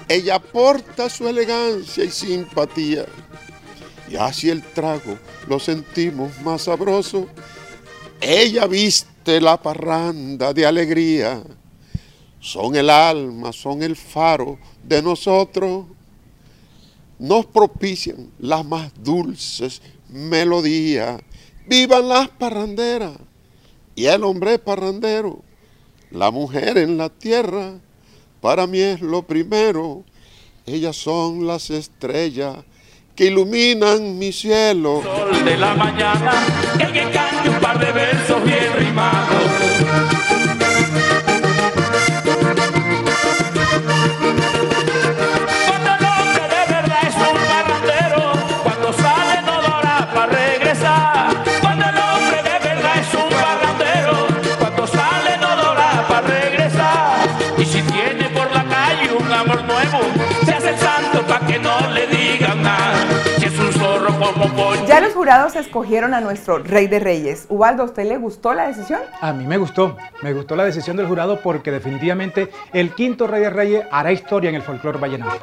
Ella 0.08 0.36
aporta 0.36 1.08
su 1.08 1.28
elegancia 1.28 2.02
y 2.02 2.10
simpatía. 2.10 3.06
Y 4.08 4.16
así 4.16 4.50
el 4.50 4.62
trago 4.62 5.16
lo 5.46 5.60
sentimos 5.60 6.32
más 6.42 6.62
sabroso. 6.62 7.28
Ella 8.20 8.66
viste 8.66 9.40
la 9.40 9.60
parranda 9.60 10.52
de 10.52 10.66
alegría. 10.66 11.42
Son 12.38 12.74
el 12.76 12.90
alma, 12.90 13.52
son 13.52 13.82
el 13.82 13.96
faro 13.96 14.58
de 14.82 15.02
nosotros. 15.02 15.86
Nos 17.18 17.46
propician 17.46 18.30
las 18.38 18.64
más 18.64 18.92
dulces 19.02 19.80
melodía. 20.08 21.18
Vivan 21.66 22.08
las 22.08 22.28
parranderas 22.28 23.12
y 23.94 24.06
el 24.06 24.24
hombre 24.24 24.58
parrandero. 24.58 25.42
La 26.10 26.30
mujer 26.30 26.76
en 26.78 26.98
la 26.98 27.08
tierra 27.08 27.78
para 28.40 28.66
mí 28.66 28.80
es 28.80 29.00
lo 29.00 29.22
primero. 29.22 30.04
Ellas 30.66 30.96
son 30.96 31.46
las 31.46 31.70
estrellas 31.70 32.56
que 33.20 33.26
iluminan 33.26 34.16
mi 34.18 34.32
cielo. 34.32 35.02
Sol 35.02 35.44
de 35.44 35.54
la 35.58 35.74
mañana, 35.74 36.32
que 36.78 36.84
alguien 36.84 37.10
cante 37.10 37.50
un 37.50 37.60
par 37.60 37.78
de 37.78 37.92
versos 37.92 38.42
bien 38.44 38.72
rimados. 38.78 39.42
Ya 64.90 65.00
los 65.00 65.14
jurados 65.14 65.54
escogieron 65.54 66.14
a 66.14 66.20
nuestro 66.20 66.58
Rey 66.58 66.88
de 66.88 66.98
Reyes. 66.98 67.46
Ubaldo, 67.48 67.84
¿a 67.84 67.86
usted 67.86 68.08
le 68.08 68.16
gustó 68.16 68.54
la 68.54 68.66
decisión? 68.66 68.98
A 69.20 69.32
mí 69.32 69.46
me 69.46 69.56
gustó, 69.56 69.96
me 70.20 70.32
gustó 70.32 70.56
la 70.56 70.64
decisión 70.64 70.96
del 70.96 71.06
jurado 71.06 71.40
porque 71.40 71.70
definitivamente 71.70 72.50
el 72.72 72.92
quinto 72.92 73.28
Rey 73.28 73.40
de 73.40 73.50
Reyes 73.50 73.86
hará 73.92 74.10
historia 74.10 74.50
en 74.50 74.56
el 74.56 74.62
folclore 74.62 74.98
vallenato. 74.98 75.38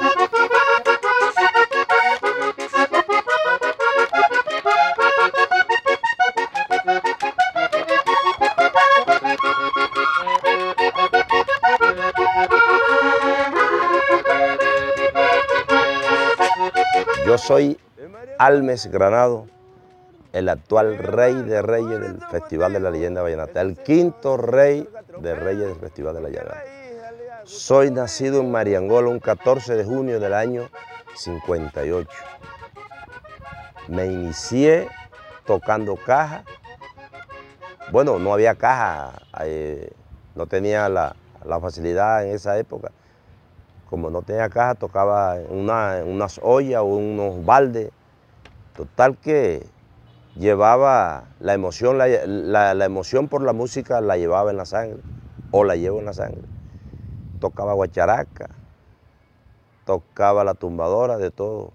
Yo 17.26 17.38
soy 17.38 17.78
Almes 18.40 18.86
Granado, 18.88 19.48
el 20.32 20.50
actual 20.50 20.98
rey 20.98 21.34
de 21.34 21.62
reyes 21.62 22.00
del 22.00 22.22
Festival 22.30 22.74
de 22.74 22.80
la 22.80 22.92
Leyenda 22.92 23.24
Vallenata, 23.24 23.62
el 23.62 23.78
quinto 23.78 24.38
rey 24.38 24.88
de 25.20 25.36
reyes 25.36 25.68
del 25.68 25.76
Festival 25.78 26.14
de 26.16 26.22
la 26.22 26.30
Leyenda. 26.30 26.64
Soy 27.46 27.90
nacido 27.90 28.42
en 28.42 28.52
Mariangola 28.52 29.10
un 29.10 29.20
14 29.20 29.76
de 29.76 29.84
junio 29.84 30.20
del 30.20 30.34
año 30.34 30.70
58. 31.16 32.08
Me 33.88 34.06
inicié 34.06 34.88
tocando 35.46 35.96
caja. 35.96 36.44
Bueno, 37.92 38.20
no 38.20 38.34
había 38.34 38.54
caja, 38.54 39.14
eh, 39.42 39.90
no 40.36 40.46
tenía 40.46 40.90
la, 40.90 41.16
facilidad 41.62 42.26
en 42.26 42.36
esa 42.36 42.58
época 42.60 42.92
como 43.90 44.10
no 44.10 44.22
tenía 44.22 44.50
caja, 44.50 44.76
tocaba 44.76 45.40
en, 45.40 45.50
una, 45.50 46.02
unas 46.06 46.42
ollas 46.44 46.82
o 46.82 46.86
unos 46.86 47.46
baldes. 47.46 47.90
Total 48.78 49.18
que 49.18 49.66
llevaba 50.36 51.26
la 51.40 51.54
emoción, 51.56 51.98
la, 51.98 52.08
la- 52.76 52.86
emoción 52.86 53.28
por 53.28 53.44
la 53.44 53.54
música 53.54 54.02
la 54.02 54.18
llevaba 54.18 54.52
en 54.52 54.58
la 54.58 54.66
sangre, 54.66 55.02
o 55.52 55.64
la 55.64 55.76
llevo 55.76 56.00
en 56.00 56.06
la 56.06 56.14
sangre. 56.14 56.44
Tocaba 57.40 57.74
guacharaca, 57.74 58.50
tocaba 59.86 60.44
la 60.44 60.54
tumbadora, 60.54 61.18
de 61.18 61.32
todo. 61.32 61.74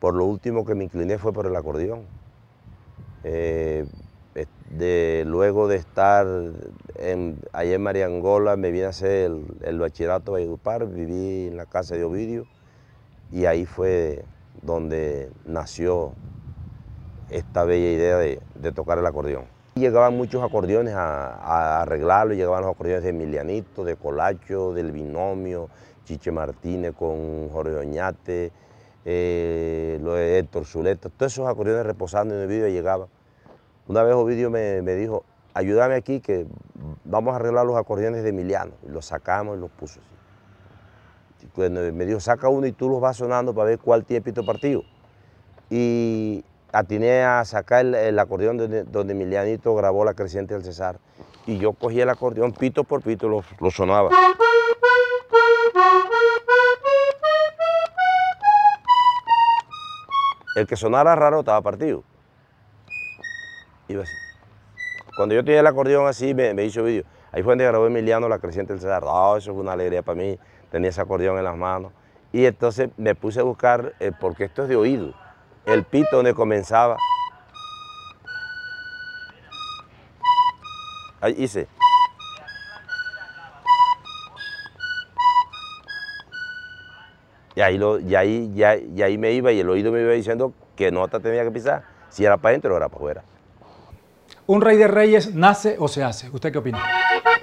Por 0.00 0.14
lo 0.14 0.26
último 0.26 0.64
que 0.64 0.74
me 0.74 0.84
incliné 0.84 1.18
fue 1.18 1.32
por 1.32 1.46
el 1.46 1.56
acordeón. 1.56 2.06
Eh, 3.22 3.86
de, 4.70 5.24
luego 5.26 5.68
de 5.68 5.76
estar 5.76 6.26
en, 6.96 7.38
allá 7.52 7.74
en 7.74 7.82
Mariangola, 7.82 8.56
me 8.56 8.70
vine 8.70 8.86
a 8.86 8.88
hacer 8.90 9.30
el, 9.30 9.46
el 9.62 9.78
bachillerato 9.78 10.32
de 10.32 10.40
Valledupar, 10.42 10.86
viví 10.88 11.48
en 11.48 11.56
la 11.56 11.66
casa 11.66 11.94
de 11.94 12.04
Ovidio 12.04 12.46
y 13.30 13.46
ahí 13.46 13.66
fue 13.66 14.24
donde 14.64 15.30
nació 15.44 16.12
esta 17.30 17.64
bella 17.64 17.90
idea 17.90 18.18
de, 18.18 18.72
tocar 18.72 18.98
el 18.98 19.06
acordeón. 19.06 19.44
Llegaban 19.74 20.16
muchos 20.16 20.42
acordeones 20.42 20.94
a, 20.94 21.34
a 21.34 21.82
arreglarlo, 21.82 22.34
llegaban 22.34 22.62
los 22.62 22.72
acordeones 22.72 23.02
de 23.02 23.10
Emilianito, 23.10 23.84
de 23.84 23.96
Colacho, 23.96 24.72
del 24.72 24.92
Binomio, 24.92 25.68
Chiche 26.04 26.30
Martínez 26.30 26.94
con 26.94 27.48
Jorge 27.50 27.74
Oñate, 27.74 28.52
eh, 29.04 29.98
lo 30.02 30.14
de 30.14 30.38
Héctor 30.38 30.64
Zuleta, 30.64 31.08
todos 31.08 31.32
esos 31.32 31.48
acordeones 31.48 31.84
reposando 31.84 32.34
en 32.34 32.42
el 32.42 32.48
vídeo 32.48 32.68
llegaban. 32.68 33.08
Una 33.86 34.02
vez 34.02 34.14
Ovidio 34.14 34.50
me, 34.50 34.80
me 34.80 34.94
dijo, 34.94 35.24
ayúdame 35.52 35.94
aquí 35.94 36.20
que 36.20 36.46
vamos 37.04 37.32
a 37.32 37.36
arreglar 37.36 37.66
los 37.66 37.76
acordeones 37.76 38.22
de 38.22 38.30
Emiliano. 38.30 38.72
Y 38.86 38.90
los 38.90 39.06
sacamos 39.06 39.56
y 39.56 39.60
los 39.60 39.70
puso 39.70 40.00
así. 40.00 40.08
Me 41.56 42.04
dijo, 42.04 42.18
saca 42.18 42.48
uno 42.48 42.66
y 42.66 42.72
tú 42.72 42.88
los 42.88 43.00
vas 43.00 43.16
sonando 43.16 43.54
para 43.54 43.68
ver 43.68 43.78
cuál 43.78 44.04
tiene 44.04 44.22
pito 44.22 44.44
partido. 44.44 44.82
Y 45.70 46.44
atiné 46.72 47.22
a 47.22 47.44
sacar 47.44 47.86
el, 47.86 48.18
acordeón 48.18 48.56
donde, 48.56 48.82
donde 48.82 49.14
grabó 49.64 50.04
la 50.04 50.14
creciente 50.14 50.54
del 50.54 50.64
César. 50.64 50.98
Y 51.46 51.58
yo 51.58 51.72
cogí 51.72 52.00
el 52.00 52.10
acordeón 52.10 52.52
pito 52.52 52.82
por 52.84 53.02
pito, 53.02 53.28
lo, 53.28 53.70
sonaba. 53.70 54.10
El 60.56 60.66
que 60.66 60.76
sonara 60.76 61.14
raro 61.14 61.40
estaba 61.40 61.60
partido. 61.62 62.02
Iba 63.88 64.02
así. 64.02 64.12
Cuando 65.16 65.34
yo 65.34 65.44
tenía 65.44 65.60
el 65.60 65.66
acordeón 65.66 66.06
así, 66.06 66.34
me, 66.34 66.54
me 66.54 66.64
hizo 66.64 66.82
vídeo. 66.82 67.04
Ahí 67.30 67.42
fue 67.42 67.52
donde 67.52 67.64
grabó 67.64 67.86
Emiliano 67.86 68.28
la 68.28 68.38
creciente 68.38 68.72
del 68.72 68.80
César. 68.80 69.04
Ah, 69.06 69.34
eso 69.36 69.52
fue 69.52 69.62
una 69.62 69.72
alegría 69.72 70.02
para 70.02 70.16
mí. 70.16 70.38
Tenía 70.70 70.90
ese 70.90 71.00
acordeón 71.00 71.38
en 71.38 71.44
las 71.44 71.56
manos. 71.56 71.92
Y 72.32 72.46
entonces 72.46 72.90
me 72.96 73.14
puse 73.14 73.40
a 73.40 73.42
buscar, 73.44 73.94
eh, 74.00 74.10
porque 74.18 74.44
esto 74.44 74.62
es 74.64 74.68
de 74.68 74.76
oído, 74.76 75.14
el 75.66 75.84
pito 75.84 76.16
donde 76.16 76.34
comenzaba. 76.34 76.96
Ahí 81.20 81.34
hice. 81.38 81.68
Y 87.56 87.60
ahí, 87.60 87.78
lo, 87.78 88.00
y, 88.00 88.14
ahí, 88.16 88.50
ya- 88.54 88.76
y 88.76 89.02
ahí 89.02 89.16
me 89.16 89.32
iba 89.32 89.52
y 89.52 89.60
el 89.60 89.68
oído 89.70 89.92
me 89.92 90.00
iba 90.00 90.12
diciendo 90.12 90.52
qué 90.74 90.90
nota 90.90 91.20
tenía 91.20 91.44
que 91.44 91.52
pisar, 91.52 91.84
si 92.08 92.24
era 92.24 92.36
para 92.36 92.50
adentro 92.50 92.74
o 92.74 92.76
era 92.76 92.88
para 92.88 92.96
afuera. 92.96 93.22
¿Un 94.46 94.60
Rey 94.60 94.76
de 94.76 94.88
Reyes 94.88 95.34
nace 95.34 95.76
o 95.78 95.86
se 95.88 96.02
hace? 96.02 96.28
¿Usted 96.30 96.50
qué 96.52 96.58
opina? 96.58 96.82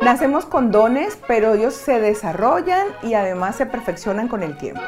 Nacemos 0.02 0.46
con 0.46 0.72
dones, 0.72 1.20
pero 1.28 1.54
ellos 1.54 1.76
se 1.76 2.00
desarrollan 2.00 2.88
y 3.04 3.14
además 3.14 3.56
se 3.56 3.68
perfeccionan 3.68 4.28
con 4.28 4.42
el 4.42 4.58
tiempo. 4.58 4.82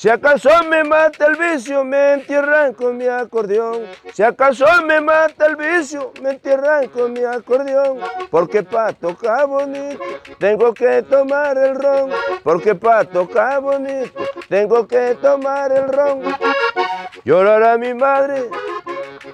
Si 0.00 0.08
acaso 0.08 0.48
me 0.66 0.82
mata 0.82 1.26
el 1.26 1.36
vicio, 1.36 1.84
me 1.84 2.14
entierran 2.14 2.72
con 2.72 2.96
mi 2.96 3.06
acordeón. 3.06 3.82
Si 4.14 4.22
acaso 4.22 4.64
me 4.86 4.98
mata 4.98 5.44
el 5.44 5.56
vicio, 5.56 6.10
me 6.22 6.30
entierran 6.30 6.88
con 6.88 7.12
mi 7.12 7.22
acordeón. 7.22 7.98
Porque 8.30 8.62
pa' 8.62 8.94
tocar 8.94 9.46
bonito, 9.46 10.02
tengo 10.38 10.72
que 10.72 11.02
tomar 11.02 11.58
el 11.58 11.74
ron. 11.74 12.12
Porque 12.42 12.74
pa' 12.74 13.04
tocar 13.04 13.60
bonito, 13.60 14.24
tengo 14.48 14.88
que 14.88 15.18
tomar 15.20 15.70
el 15.70 15.92
ron. 15.92 16.22
Llorará 17.26 17.76
mi 17.76 17.92
madre 17.92 18.48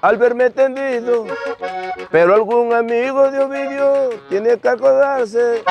al 0.03 0.17
verme 0.17 0.51
tendido, 0.51 1.27
pero 2.11 2.35
algún 2.35 2.73
amigo 2.73 3.31
de 3.31 3.39
Ovidio 3.39 4.11
tiene 4.29 4.59
que 4.59 4.69
acordarse. 4.69 5.63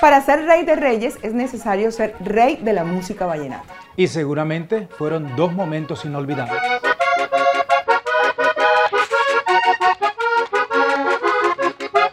Para 0.00 0.20
ser 0.22 0.44
rey 0.46 0.64
de 0.64 0.76
reyes 0.76 1.18
es 1.22 1.34
necesario 1.34 1.90
ser 1.92 2.14
rey 2.20 2.56
de 2.56 2.72
la 2.72 2.84
música 2.84 3.26
vallenata. 3.26 3.64
Y 3.96 4.06
seguramente 4.06 4.88
fueron 4.96 5.36
dos 5.36 5.52
momentos 5.52 6.04
inolvidables. 6.04 6.60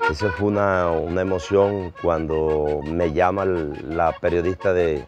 Esa 0.10 0.30
fue 0.32 0.48
una, 0.48 0.90
una 0.90 1.22
emoción 1.22 1.94
cuando 2.02 2.82
me 2.84 3.12
llama 3.14 3.46
la 3.46 4.14
periodista 4.14 4.74
de, 4.74 5.06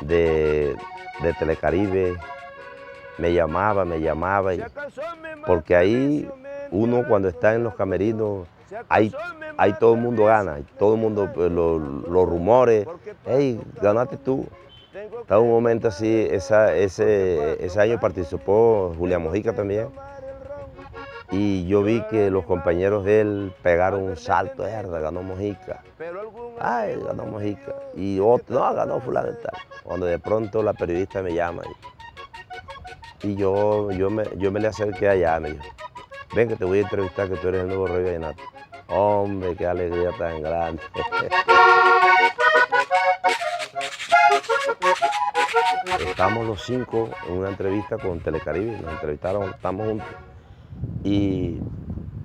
de, 0.00 0.74
de 1.22 1.32
Telecaribe, 1.34 2.16
me 3.18 3.32
llamaba, 3.32 3.84
me 3.84 4.00
llamaba, 4.00 4.54
y- 4.54 4.62
porque 5.46 5.76
ahí 5.76 6.28
uno 6.70 7.04
cuando 7.06 7.28
está 7.28 7.54
en 7.54 7.64
los 7.64 7.74
camerinos 7.74 8.48
ahí, 8.88 9.12
ahí 9.58 9.72
todo 9.78 9.94
el 9.94 10.00
mundo 10.00 10.24
gana, 10.24 10.58
todo 10.78 10.94
el 10.94 11.00
mundo, 11.00 11.30
pues, 11.34 11.50
lo- 11.50 11.78
los 11.78 12.28
rumores, 12.28 12.86
hey, 13.26 13.60
ganaste 13.80 14.16
tú. 14.16 14.46
Estaba 15.20 15.40
un 15.40 15.50
momento 15.50 15.88
así, 15.88 16.26
esa- 16.30 16.74
ese, 16.74 17.64
ese 17.64 17.80
año 17.80 18.00
participó 18.00 18.94
Julián 18.96 19.22
Mojica 19.22 19.52
también. 19.54 19.88
Y 21.30 21.66
yo 21.66 21.82
vi 21.82 22.00
que 22.02 22.30
los 22.30 22.44
compañeros 22.44 23.04
de 23.04 23.20
él 23.20 23.52
pegaron 23.62 24.02
un 24.04 24.16
salto, 24.16 24.64
herda, 24.66 25.00
ganó 25.00 25.22
Mojica. 25.22 25.82
Ay, 26.60 26.96
ganó 27.04 27.26
Mojica. 27.26 27.74
Y 27.96 28.20
otro, 28.20 28.60
no, 28.60 28.74
ganó 28.74 29.00
fulano 29.00 29.30
y 29.30 29.34
tal. 29.42 29.52
Cuando 29.82 30.06
de 30.06 30.18
pronto 30.20 30.62
la 30.62 30.72
periodista 30.72 31.22
me 31.22 31.34
llama 31.34 31.62
y, 33.22 33.28
y 33.28 33.36
yo, 33.36 33.90
yo, 33.90 34.08
me, 34.08 34.24
yo 34.36 34.52
me 34.52 34.60
le 34.60 34.68
acerqué 34.68 35.08
allá, 35.08 35.40
me 35.40 35.50
dijo, 35.52 35.64
ven 36.34 36.48
que 36.48 36.56
te 36.56 36.64
voy 36.64 36.78
a 36.78 36.82
entrevistar, 36.82 37.28
que 37.28 37.36
tú 37.36 37.48
eres 37.48 37.62
el 37.62 37.68
nuevo 37.68 37.86
rey 37.88 38.04
vallenato. 38.04 38.40
Hombre, 38.88 39.56
qué 39.56 39.66
alegría 39.66 40.10
tan 40.18 40.42
grande. 40.42 40.82
Estamos 46.06 46.46
los 46.46 46.62
cinco 46.62 47.10
en 47.28 47.38
una 47.38 47.48
entrevista 47.48 47.98
con 47.98 48.20
Telecaribe, 48.20 48.78
nos 48.80 48.92
entrevistaron, 48.92 49.50
estamos 49.50 49.88
juntos. 49.88 50.08
Y 51.04 51.58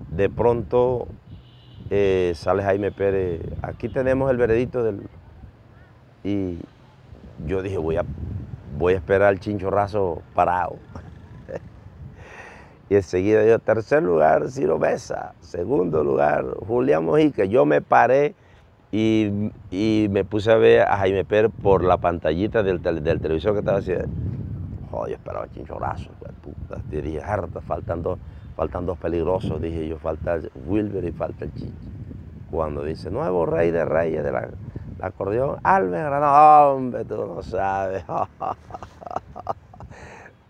de 0.10 0.30
pronto 0.30 1.08
eh, 1.90 2.34
sale 2.36 2.64
Jaime 2.64 2.92
Pérez, 2.92 3.42
aquí 3.62 3.90
tenemos 3.90 4.30
el 4.32 4.38
veredicto 4.38 4.84
del... 4.84 5.10
Y 6.24 6.60
yo 7.46 7.62
dije, 7.62 7.78
voy 7.78 7.98
a, 7.98 8.06
voy 8.78 8.94
a 8.94 8.98
esperar 8.98 9.30
al 9.30 9.40
chinchorrazo 9.40 10.22
parado. 10.36 10.78
Y 12.92 12.96
enseguida 12.98 13.46
yo, 13.46 13.58
tercer 13.60 14.04
lugar, 14.04 14.52
Ciro 14.52 14.78
Mesa, 14.78 15.34
segundo 15.40 16.04
lugar, 16.04 16.46
Julián 16.68 17.06
Mojica. 17.06 17.46
Yo 17.46 17.66
me 17.66 17.82
paré 17.82 18.36
y, 18.92 19.32
y 19.72 20.08
me 20.12 20.26
puse 20.26 20.52
a 20.52 20.58
ver 20.58 20.82
a 20.82 20.98
Jaime 20.98 21.24
Pérez 21.24 21.54
por 21.64 21.86
la 21.86 22.00
pantallita 22.00 22.64
del, 22.64 22.82
tel- 22.82 23.02
del 23.02 23.22
televisor 23.22 23.54
que 23.54 23.60
estaba 23.60 23.78
haciendo. 23.78 24.10
Joder, 24.92 25.12
yo 25.12 25.16
esperaba 25.16 25.48
de 25.48 26.34
puta. 26.44 26.82
Yo 26.92 27.02
dije, 27.02 27.22
harta, 27.22 27.62
faltan 27.62 28.04
dos, 28.04 28.20
faltan 28.58 28.86
dos 28.86 28.98
peligrosos. 28.98 29.62
Dije 29.62 29.88
yo, 29.88 29.98
falta 29.98 30.40
Wilber 30.68 31.06
y 31.06 31.14
falta 31.14 31.46
el 31.46 31.54
Chichi. 31.54 31.74
Cuando 32.52 32.84
dice, 32.84 33.10
nuevo 33.10 33.46
rey 33.46 33.72
de 33.72 33.86
reyes 33.86 34.22
de 34.24 34.34
la, 34.34 34.42
del 34.42 34.52
acordeón, 35.02 35.60
Alves 35.64 36.04
Granado, 36.04 36.76
hombre, 36.76 37.06
tú 37.06 37.26
no 37.26 37.42
sabes. 37.42 38.04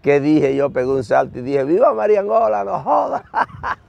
¿Qué 0.01 0.19
dije? 0.19 0.55
Yo 0.55 0.71
pegué 0.71 0.87
un 0.87 1.03
salto 1.03 1.39
y 1.39 1.41
dije, 1.41 1.63
viva 1.63 1.93
María 1.93 2.21
Angola, 2.21 2.63
no 2.63 2.79
joda. 2.79 3.23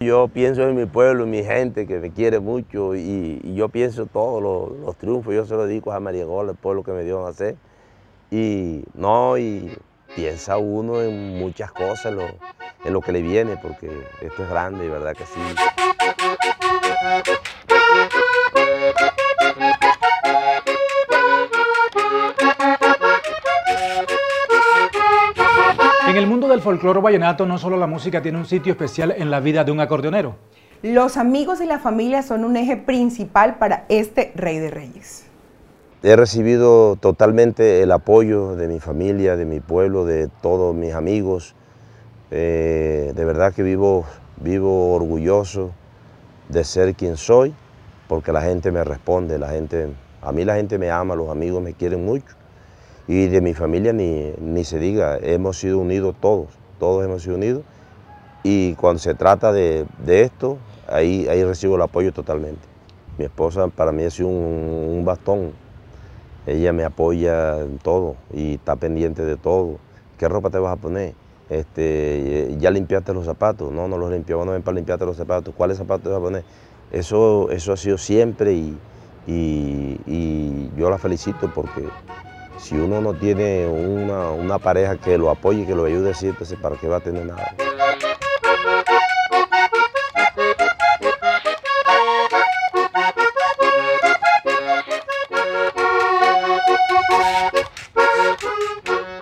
Yo 0.00 0.28
pienso 0.28 0.62
en 0.62 0.76
mi 0.76 0.86
pueblo, 0.86 1.24
en 1.24 1.30
mi 1.30 1.42
gente 1.42 1.86
que 1.86 1.98
me 1.98 2.10
quiere 2.10 2.40
mucho 2.40 2.94
y, 2.94 3.38
yo 3.54 3.68
pienso 3.68 4.06
todos 4.06 4.42
los, 4.82 4.96
triunfos, 4.96 5.34
yo 5.34 5.44
se 5.44 5.54
los 5.54 5.68
dedico 5.68 5.92
a 5.92 6.00
María 6.00 6.22
Angola, 6.22 6.52
el 6.52 6.56
pueblo 6.56 6.82
que 6.82 6.92
me 6.92 7.04
dio 7.04 7.22
a 7.22 7.28
nacer. 7.28 7.56
Y 8.30 8.82
no, 8.94 9.36
y 9.36 9.76
piensa 10.16 10.56
uno 10.56 11.02
en 11.02 11.38
muchas 11.38 11.70
cosas, 11.72 12.14
lo, 12.14 12.22
en 12.22 12.92
lo 12.94 13.02
que 13.02 13.12
le 13.12 13.20
viene, 13.20 13.58
porque 13.58 13.90
esto 14.22 14.42
es 14.42 14.48
grande 14.48 14.86
y 14.86 14.88
verdad 14.88 15.12
que 15.14 15.26
sí. 15.26 15.40
Del 26.50 26.60
folclore 26.60 27.00
vallenato 27.00 27.46
no 27.46 27.58
solo 27.58 27.76
la 27.76 27.86
música 27.86 28.22
tiene 28.22 28.38
un 28.38 28.46
sitio 28.46 28.72
especial 28.72 29.14
en 29.16 29.30
la 29.30 29.40
vida 29.40 29.62
de 29.62 29.70
un 29.70 29.80
acordeonero. 29.80 30.34
Los 30.82 31.16
amigos 31.16 31.60
y 31.60 31.66
la 31.66 31.78
familia 31.78 32.22
son 32.22 32.44
un 32.44 32.56
eje 32.56 32.76
principal 32.76 33.56
para 33.58 33.84
este 33.88 34.32
Rey 34.34 34.58
de 34.58 34.70
Reyes. 34.70 35.26
He 36.02 36.16
recibido 36.16 36.96
totalmente 36.96 37.82
el 37.82 37.92
apoyo 37.92 38.56
de 38.56 38.66
mi 38.66 38.80
familia, 38.80 39.36
de 39.36 39.44
mi 39.44 39.60
pueblo, 39.60 40.04
de 40.04 40.28
todos 40.42 40.74
mis 40.74 40.94
amigos. 40.94 41.54
Eh, 42.30 43.12
de 43.14 43.24
verdad 43.24 43.52
que 43.52 43.62
vivo, 43.62 44.04
vivo 44.38 44.94
orgulloso 44.94 45.70
de 46.48 46.64
ser 46.64 46.94
quien 46.94 47.16
soy, 47.16 47.54
porque 48.08 48.32
la 48.32 48.42
gente 48.42 48.72
me 48.72 48.82
responde, 48.82 49.38
la 49.38 49.50
gente, 49.50 49.88
a 50.22 50.32
mí 50.32 50.44
la 50.44 50.56
gente 50.56 50.78
me 50.78 50.90
ama, 50.90 51.14
los 51.14 51.28
amigos 51.28 51.62
me 51.62 51.74
quieren 51.74 52.04
mucho. 52.04 52.39
Y 53.10 53.26
de 53.26 53.40
mi 53.40 53.54
familia 53.54 53.92
ni, 53.92 54.30
ni 54.40 54.62
se 54.62 54.78
diga, 54.78 55.18
hemos 55.20 55.58
sido 55.58 55.78
unidos 55.78 56.14
todos, 56.20 56.46
todos 56.78 57.04
hemos 57.04 57.24
sido 57.24 57.34
unidos. 57.34 57.62
Y 58.44 58.74
cuando 58.74 59.00
se 59.00 59.14
trata 59.14 59.52
de, 59.52 59.84
de 60.06 60.22
esto, 60.22 60.58
ahí, 60.86 61.26
ahí 61.28 61.42
recibo 61.42 61.74
el 61.74 61.82
apoyo 61.82 62.12
totalmente. 62.12 62.68
Mi 63.18 63.24
esposa 63.24 63.66
para 63.66 63.90
mí 63.90 64.04
ha 64.04 64.10
sido 64.10 64.28
un, 64.28 65.02
bastón. 65.04 65.50
Ella 66.46 66.72
me 66.72 66.84
apoya 66.84 67.58
en 67.58 67.78
todo 67.78 68.14
y 68.32 68.54
está 68.54 68.76
pendiente 68.76 69.24
de 69.24 69.36
todo. 69.36 69.78
¿Qué 70.16 70.28
ropa 70.28 70.50
te 70.50 70.60
vas 70.60 70.74
a 70.74 70.76
poner? 70.80 71.12
Este, 71.48 72.54
¿Ya 72.60 72.70
limpiaste 72.70 73.12
los 73.12 73.24
zapatos? 73.24 73.72
No, 73.72 73.88
no 73.88 73.98
los 73.98 74.12
limpié. 74.12 74.36
Bueno, 74.36 74.52
ven 74.52 74.62
para 74.62 74.76
limpiarte 74.76 75.04
los 75.04 75.16
zapatos. 75.16 75.52
¿Cuáles 75.56 75.78
zapatos 75.78 76.04
te 76.04 76.10
vas 76.10 76.18
a 76.18 76.22
poner? 76.22 76.44
Eso, 76.92 77.50
eso 77.50 77.72
ha 77.72 77.76
sido 77.76 77.98
siempre 77.98 78.52
y- 78.52 78.78
y 79.26 80.70
yo 80.76 80.90
la 80.90 80.98
felicito 80.98 81.48
porque 81.48 81.82
si 82.60 82.76
uno 82.76 83.00
no 83.00 83.14
tiene 83.14 83.66
una, 83.66 84.30
una 84.30 84.58
pareja 84.58 84.96
que 84.96 85.16
lo 85.16 85.30
apoye, 85.30 85.66
que 85.66 85.74
lo 85.74 85.84
ayude 85.84 86.10
así, 86.10 86.28
entonces 86.28 86.58
¿para 86.60 86.76
qué 86.76 86.88
va 86.88 86.98
a 86.98 87.00
tener 87.00 87.26
nada? 87.26 87.54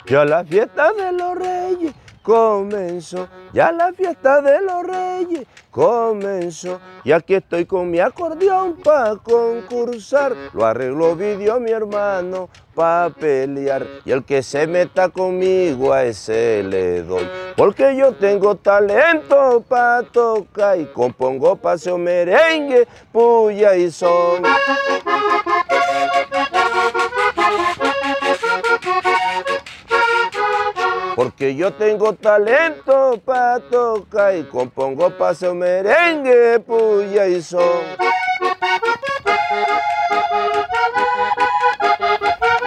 Ya 0.07 0.24
la 0.24 0.42
fiesta 0.42 0.92
de 0.94 1.12
los 1.12 1.35
reyes 1.35 1.38
comenzó, 2.29 3.27
ya 3.55 3.73
la 3.73 3.91
fiesta 3.95 4.43
de 4.43 4.61
los 4.61 4.83
reyes 4.83 5.47
comenzó. 5.71 6.79
Y 7.03 7.12
aquí 7.12 7.33
estoy 7.33 7.64
con 7.64 7.91
mi 7.91 8.01
acordeón 8.01 8.77
para 8.85 9.17
concursar. 9.17 10.37
Lo 10.53 10.67
arregló 10.67 11.17
vídeo 11.17 11.59
mi 11.59 11.71
hermano 11.71 12.51
para 12.75 13.09
pelear. 13.09 13.87
Y 14.05 14.11
el 14.11 14.25
que 14.25 14.43
se 14.43 14.67
meta 14.67 15.09
conmigo 15.09 15.95
a 15.95 16.05
ese 16.05 16.62
le 16.64 17.03
doy. 17.03 17.27
Porque 17.57 17.97
yo 17.97 18.12
tengo 18.12 18.57
talento 18.57 19.64
para 19.67 20.03
tocar 20.03 20.79
y 20.79 20.85
compongo 20.85 21.57
paseo 21.57 21.97
merengue, 21.97 22.87
puya 23.11 23.75
y 23.75 23.91
son. 23.91 24.43
Porque 31.18 31.57
yo 31.57 31.72
tengo 31.72 32.12
talento 32.12 33.20
para 33.24 33.59
tocar 33.59 34.37
y 34.37 34.44
compongo 34.44 35.11
paseo 35.11 35.52
merengue, 35.52 36.61
puya 36.61 37.26
y 37.26 37.42
son. 37.42 37.83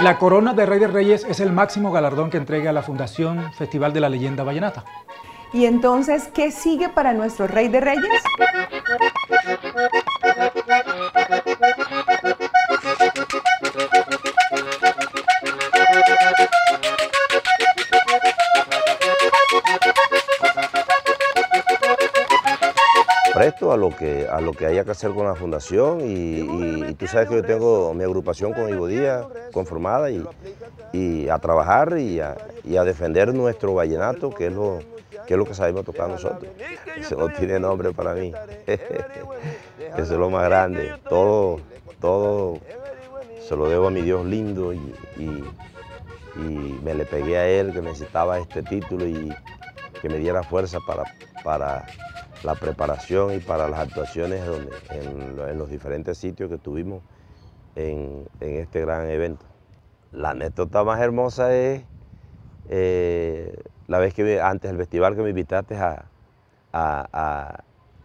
La 0.02 0.18
corona 0.18 0.52
de 0.52 0.66
Rey 0.66 0.80
de 0.80 0.88
Reyes 0.88 1.26
es 1.30 1.40
el 1.40 1.54
máximo 1.54 1.94
galardón 1.94 2.30
que 2.30 2.36
entrega 2.36 2.74
la 2.74 2.84
Fundación 2.84 3.54
Festival 3.54 3.94
de 3.94 4.02
la 4.02 4.10
Leyenda 4.10 4.44
Vallenata. 4.44 4.84
Y 5.54 5.64
entonces, 5.64 6.28
¿qué 6.34 6.52
sigue 6.52 6.90
para 6.90 7.14
nuestro 7.14 7.48
Rey 7.48 7.70
de 7.70 7.80
Reyes? 7.80 8.22
Presto 23.42 23.72
a 23.72 23.78
lo 23.78 23.90
que 23.90 24.28
a 24.30 24.40
lo 24.40 24.54
que 24.54 24.68
haya 24.68 24.84
que 24.86 24.92
hacer 24.92 25.10
con 25.14 25.26
la 25.26 25.34
fundación 25.34 26.02
y, 26.02 26.04
y- 26.42 26.86
y 26.90 26.94
tú 26.94 27.08
sabes 27.08 27.28
que 27.28 27.36
yo 27.38 27.44
tengo 27.44 27.92
mi 27.96 28.04
agrupación 28.04 28.54
con 28.54 28.70
Ivo 28.70 28.86
Díaz 28.86 29.26
conformada 29.52 30.12
y, 30.12 30.24
y 30.94 31.28
a 31.28 31.40
trabajar 31.40 31.98
y 31.98 32.20
a, 32.20 32.36
defender 32.84 33.34
nuestro 33.34 33.74
vallenato 33.74 34.30
que 34.30 34.46
es 34.48 34.54
lo 34.54 34.80
que 35.26 35.34
es 35.34 35.38
lo 35.40 35.46
que 35.46 35.56
sabemos 35.56 35.84
tocar 35.86 36.08
nosotros. 36.10 36.52
Eso 36.98 37.16
no 37.18 37.30
tiene 37.30 37.60
nombre 37.60 37.92
para 37.94 38.14
mí. 38.14 38.32
Eso 38.68 40.14
es 40.14 40.20
lo 40.20 40.30
más 40.30 40.46
grande. 40.46 40.94
Todo, 41.10 41.62
todo 42.00 42.60
se 43.48 43.56
lo 43.56 43.68
debo 43.70 43.88
a 43.88 43.92
mi 43.92 44.02
Dios 44.02 44.24
lindo 44.24 44.72
y, 44.72 44.78
y- 45.18 45.44
y 46.36 46.80
me 46.84 46.94
le 46.94 47.06
pegué 47.06 47.38
a 47.40 47.48
él 47.48 47.74
que 47.74 47.82
necesitaba 47.82 48.38
este 48.38 48.62
título 48.62 49.08
y 49.08 49.34
que 50.00 50.10
me 50.10 50.18
diera 50.20 50.44
fuerza 50.44 50.78
para, 50.86 51.04
para 51.44 51.86
la 52.44 52.56
preparación 52.56 53.34
y 53.34 53.40
para 53.40 53.68
las 53.68 53.80
actuaciones 53.80 54.46
donde, 54.46 54.80
en, 54.90 55.36
lo- 55.36 55.48
en 55.48 55.58
los 55.58 55.70
diferentes 55.70 56.18
sitios 56.18 56.50
que 56.50 56.58
tuvimos 56.58 57.02
en, 57.76 58.26
este 58.40 58.82
gran 58.82 59.10
evento. 59.10 59.46
La 60.12 60.32
anécdota 60.32 60.84
más 60.84 61.00
hermosa 61.00 61.56
es 61.56 61.84
eh, 62.70 63.56
la 63.88 64.00
vez 64.00 64.14
que 64.14 64.42
antes 64.42 64.70
del 64.72 64.78
festival 64.78 65.16
que 65.16 65.22
me 65.22 65.30
invitaste 65.30 65.76
a, 65.78 66.06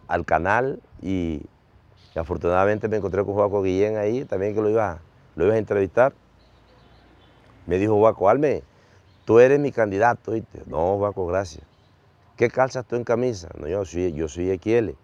al 0.07 0.25
canal 0.25 0.79
y, 1.01 1.41
afortunadamente 2.15 2.87
me 2.87 2.97
encontré 2.97 3.23
con 3.23 3.35
Juaco 3.35 3.61
Guillén 3.61 3.97
ahí, 3.97 4.25
también 4.25 4.55
que 4.55 4.61
lo 4.61 4.69
iba, 4.69 4.99
lo 5.35 5.51
a 5.51 5.57
entrevistar. 5.57 6.13
Me 7.67 7.77
dijo 7.77 7.95
Juaco, 7.95 8.29
Alme, 8.29 8.63
tú 9.25 9.39
eres 9.39 9.59
mi 9.59 9.71
candidato, 9.71 10.31
¿viste? 10.31 10.61
No, 10.67 10.97
Juaco, 10.97 11.27
gracias. 11.27 11.66
¿Qué 12.37 12.51
calzas 12.51 12.85
tú 12.85 12.95
en 12.95 13.03
camisa? 13.03 13.49
No, 13.59 13.67
yo 13.67 13.83
soy, 13.83 14.13
yo 14.13 14.27
soy 14.27 14.51
Equiele. 14.51 14.95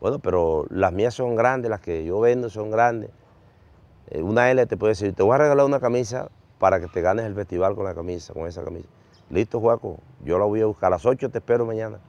Bueno, 0.00 0.18
pero 0.18 0.66
las 0.68 0.92
mías 0.92 1.14
son 1.14 1.34
grandes, 1.34 1.70
las 1.70 1.80
que 1.80 2.04
yo 2.04 2.20
vendo 2.20 2.50
son 2.50 2.70
grandes. 2.70 3.08
Eh, 4.10 4.20
una 4.20 4.50
L 4.50 4.66
te 4.66 4.76
puede 4.76 4.90
decir, 4.90 5.14
te 5.14 5.22
voy 5.22 5.34
a 5.34 5.38
regalar 5.38 5.64
una 5.64 5.80
camisa 5.80 6.28
para 6.58 6.78
que 6.78 6.86
te 6.86 7.00
ganes 7.00 7.24
el 7.24 7.34
festival 7.34 7.74
con 7.74 7.86
la 7.86 7.94
camisa, 7.94 8.34
con 8.34 8.46
esa 8.46 8.62
camisa. 8.62 8.86
Listo, 9.30 9.60
Juaco, 9.60 9.96
yo 10.22 10.38
la 10.38 10.44
voy 10.44 10.60
a 10.60 10.66
buscar. 10.66 10.88
A 10.88 10.90
las 10.96 11.06
8 11.06 11.30
te 11.30 11.38
espero 11.38 11.64
mañana. 11.64 12.00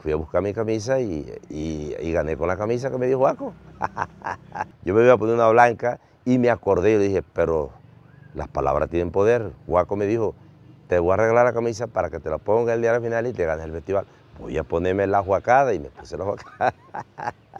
Fui 0.00 0.10
a 0.10 0.16
buscar 0.16 0.42
mi 0.42 0.52
camisa 0.52 0.98
y, 1.00 1.94
gané 2.12 2.36
con 2.36 2.48
la 2.48 2.56
camisa 2.56 2.90
que 2.90 2.98
me 2.98 3.06
dio 3.06 3.18
Juaco. 3.18 3.54
yo 4.84 4.94
me 4.94 5.04
iba 5.04 5.12
a 5.12 5.16
poner 5.16 5.36
una 5.36 5.48
blanca 5.48 6.00
y 6.24 6.38
me 6.38 6.50
acordé 6.50 6.94
y 6.94 6.98
le 6.98 7.04
dije, 7.04 7.22
pero 7.22 7.70
las 8.34 8.48
palabras 8.48 8.90
tienen 8.90 9.12
poder. 9.12 9.52
Juaco 9.68 9.94
me 9.94 10.06
dijo, 10.06 10.34
te 10.92 10.98
voy 10.98 11.14
a 11.14 11.16
regalar 11.16 11.46
la 11.46 11.54
camisa 11.54 11.86
para 11.86 12.10
que 12.10 12.20
te 12.20 12.28
la 12.28 12.36
ponga 12.36 12.74
el 12.74 12.82
día 12.82 13.00
final 13.00 13.26
y 13.26 13.32
te 13.32 13.46
ganes 13.46 13.64
el 13.64 13.72
festival. 13.72 14.04
Voy 14.38 14.58
a 14.58 14.62
ponerme 14.62 15.06
la 15.06 15.22
juacada 15.22 15.72
y 15.72 15.78
me 15.78 15.88
puse 15.88 16.18
la 16.18 16.24
juacada. 16.24 16.74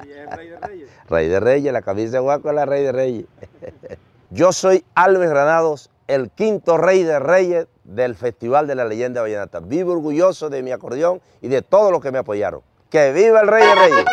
¿Y 0.05 0.11
es 0.11 0.37
Rey 0.37 0.49
de 0.51 0.61
Reyes? 0.61 0.91
Rey 1.09 1.29
de 1.29 1.41
Reyes, 1.41 1.73
la 1.73 1.81
camisa 1.81 2.19
de 2.19 2.19
Juaco 2.19 2.51
es 2.51 2.55
la 2.55 2.67
Rey 2.67 2.83
de 2.83 2.93
Reyes. 2.93 3.25
Yo 4.31 4.53
soy 4.53 4.85
Alves 4.95 5.31
Granados, 5.31 5.89
el 6.09 6.29
quinto 6.29 6.77
Rey 6.77 7.05
de 7.05 7.21
Reyes 7.21 7.69
del 7.85 8.17
Festival 8.17 8.67
de 8.67 8.75
la 8.75 8.85
Leyenda 8.85 9.23
Vallenata. 9.23 9.61
Vivo 9.61 9.93
orgulloso 9.93 10.51
de 10.51 10.63
mi 10.63 10.71
acordeón 10.71 11.23
y 11.41 11.49
de 11.49 11.63
todos 11.63 11.91
los 11.91 12.03
que 12.03 12.13
me 12.13 12.19
apoyaron. 12.19 12.61
¡Que 12.91 13.13
viva 13.13 13.41
el 13.41 13.49
Rey 13.49 13.67
de 13.67 13.75
Reyes! 13.75 14.05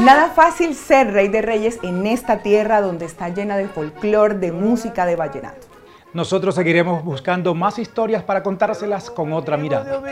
Nada 0.00 0.30
fácil 0.30 0.74
ser 0.74 1.12
rey 1.12 1.28
de 1.28 1.42
reyes 1.42 1.78
en 1.82 2.06
esta 2.06 2.38
tierra 2.38 2.80
donde 2.80 3.04
está 3.04 3.28
llena 3.28 3.58
de 3.58 3.68
folclor, 3.68 4.40
de 4.40 4.50
música, 4.50 5.04
de 5.04 5.14
vallenato. 5.14 5.66
Nosotros 6.14 6.54
seguiremos 6.54 7.04
buscando 7.04 7.54
más 7.54 7.78
historias 7.78 8.22
para 8.22 8.42
contárselas 8.42 9.10
con 9.10 9.34
otra 9.34 9.58
mirada. 9.58 10.02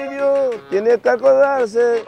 Tiene 0.68 0.98
que 0.98 1.08
acordarse. 1.08 2.04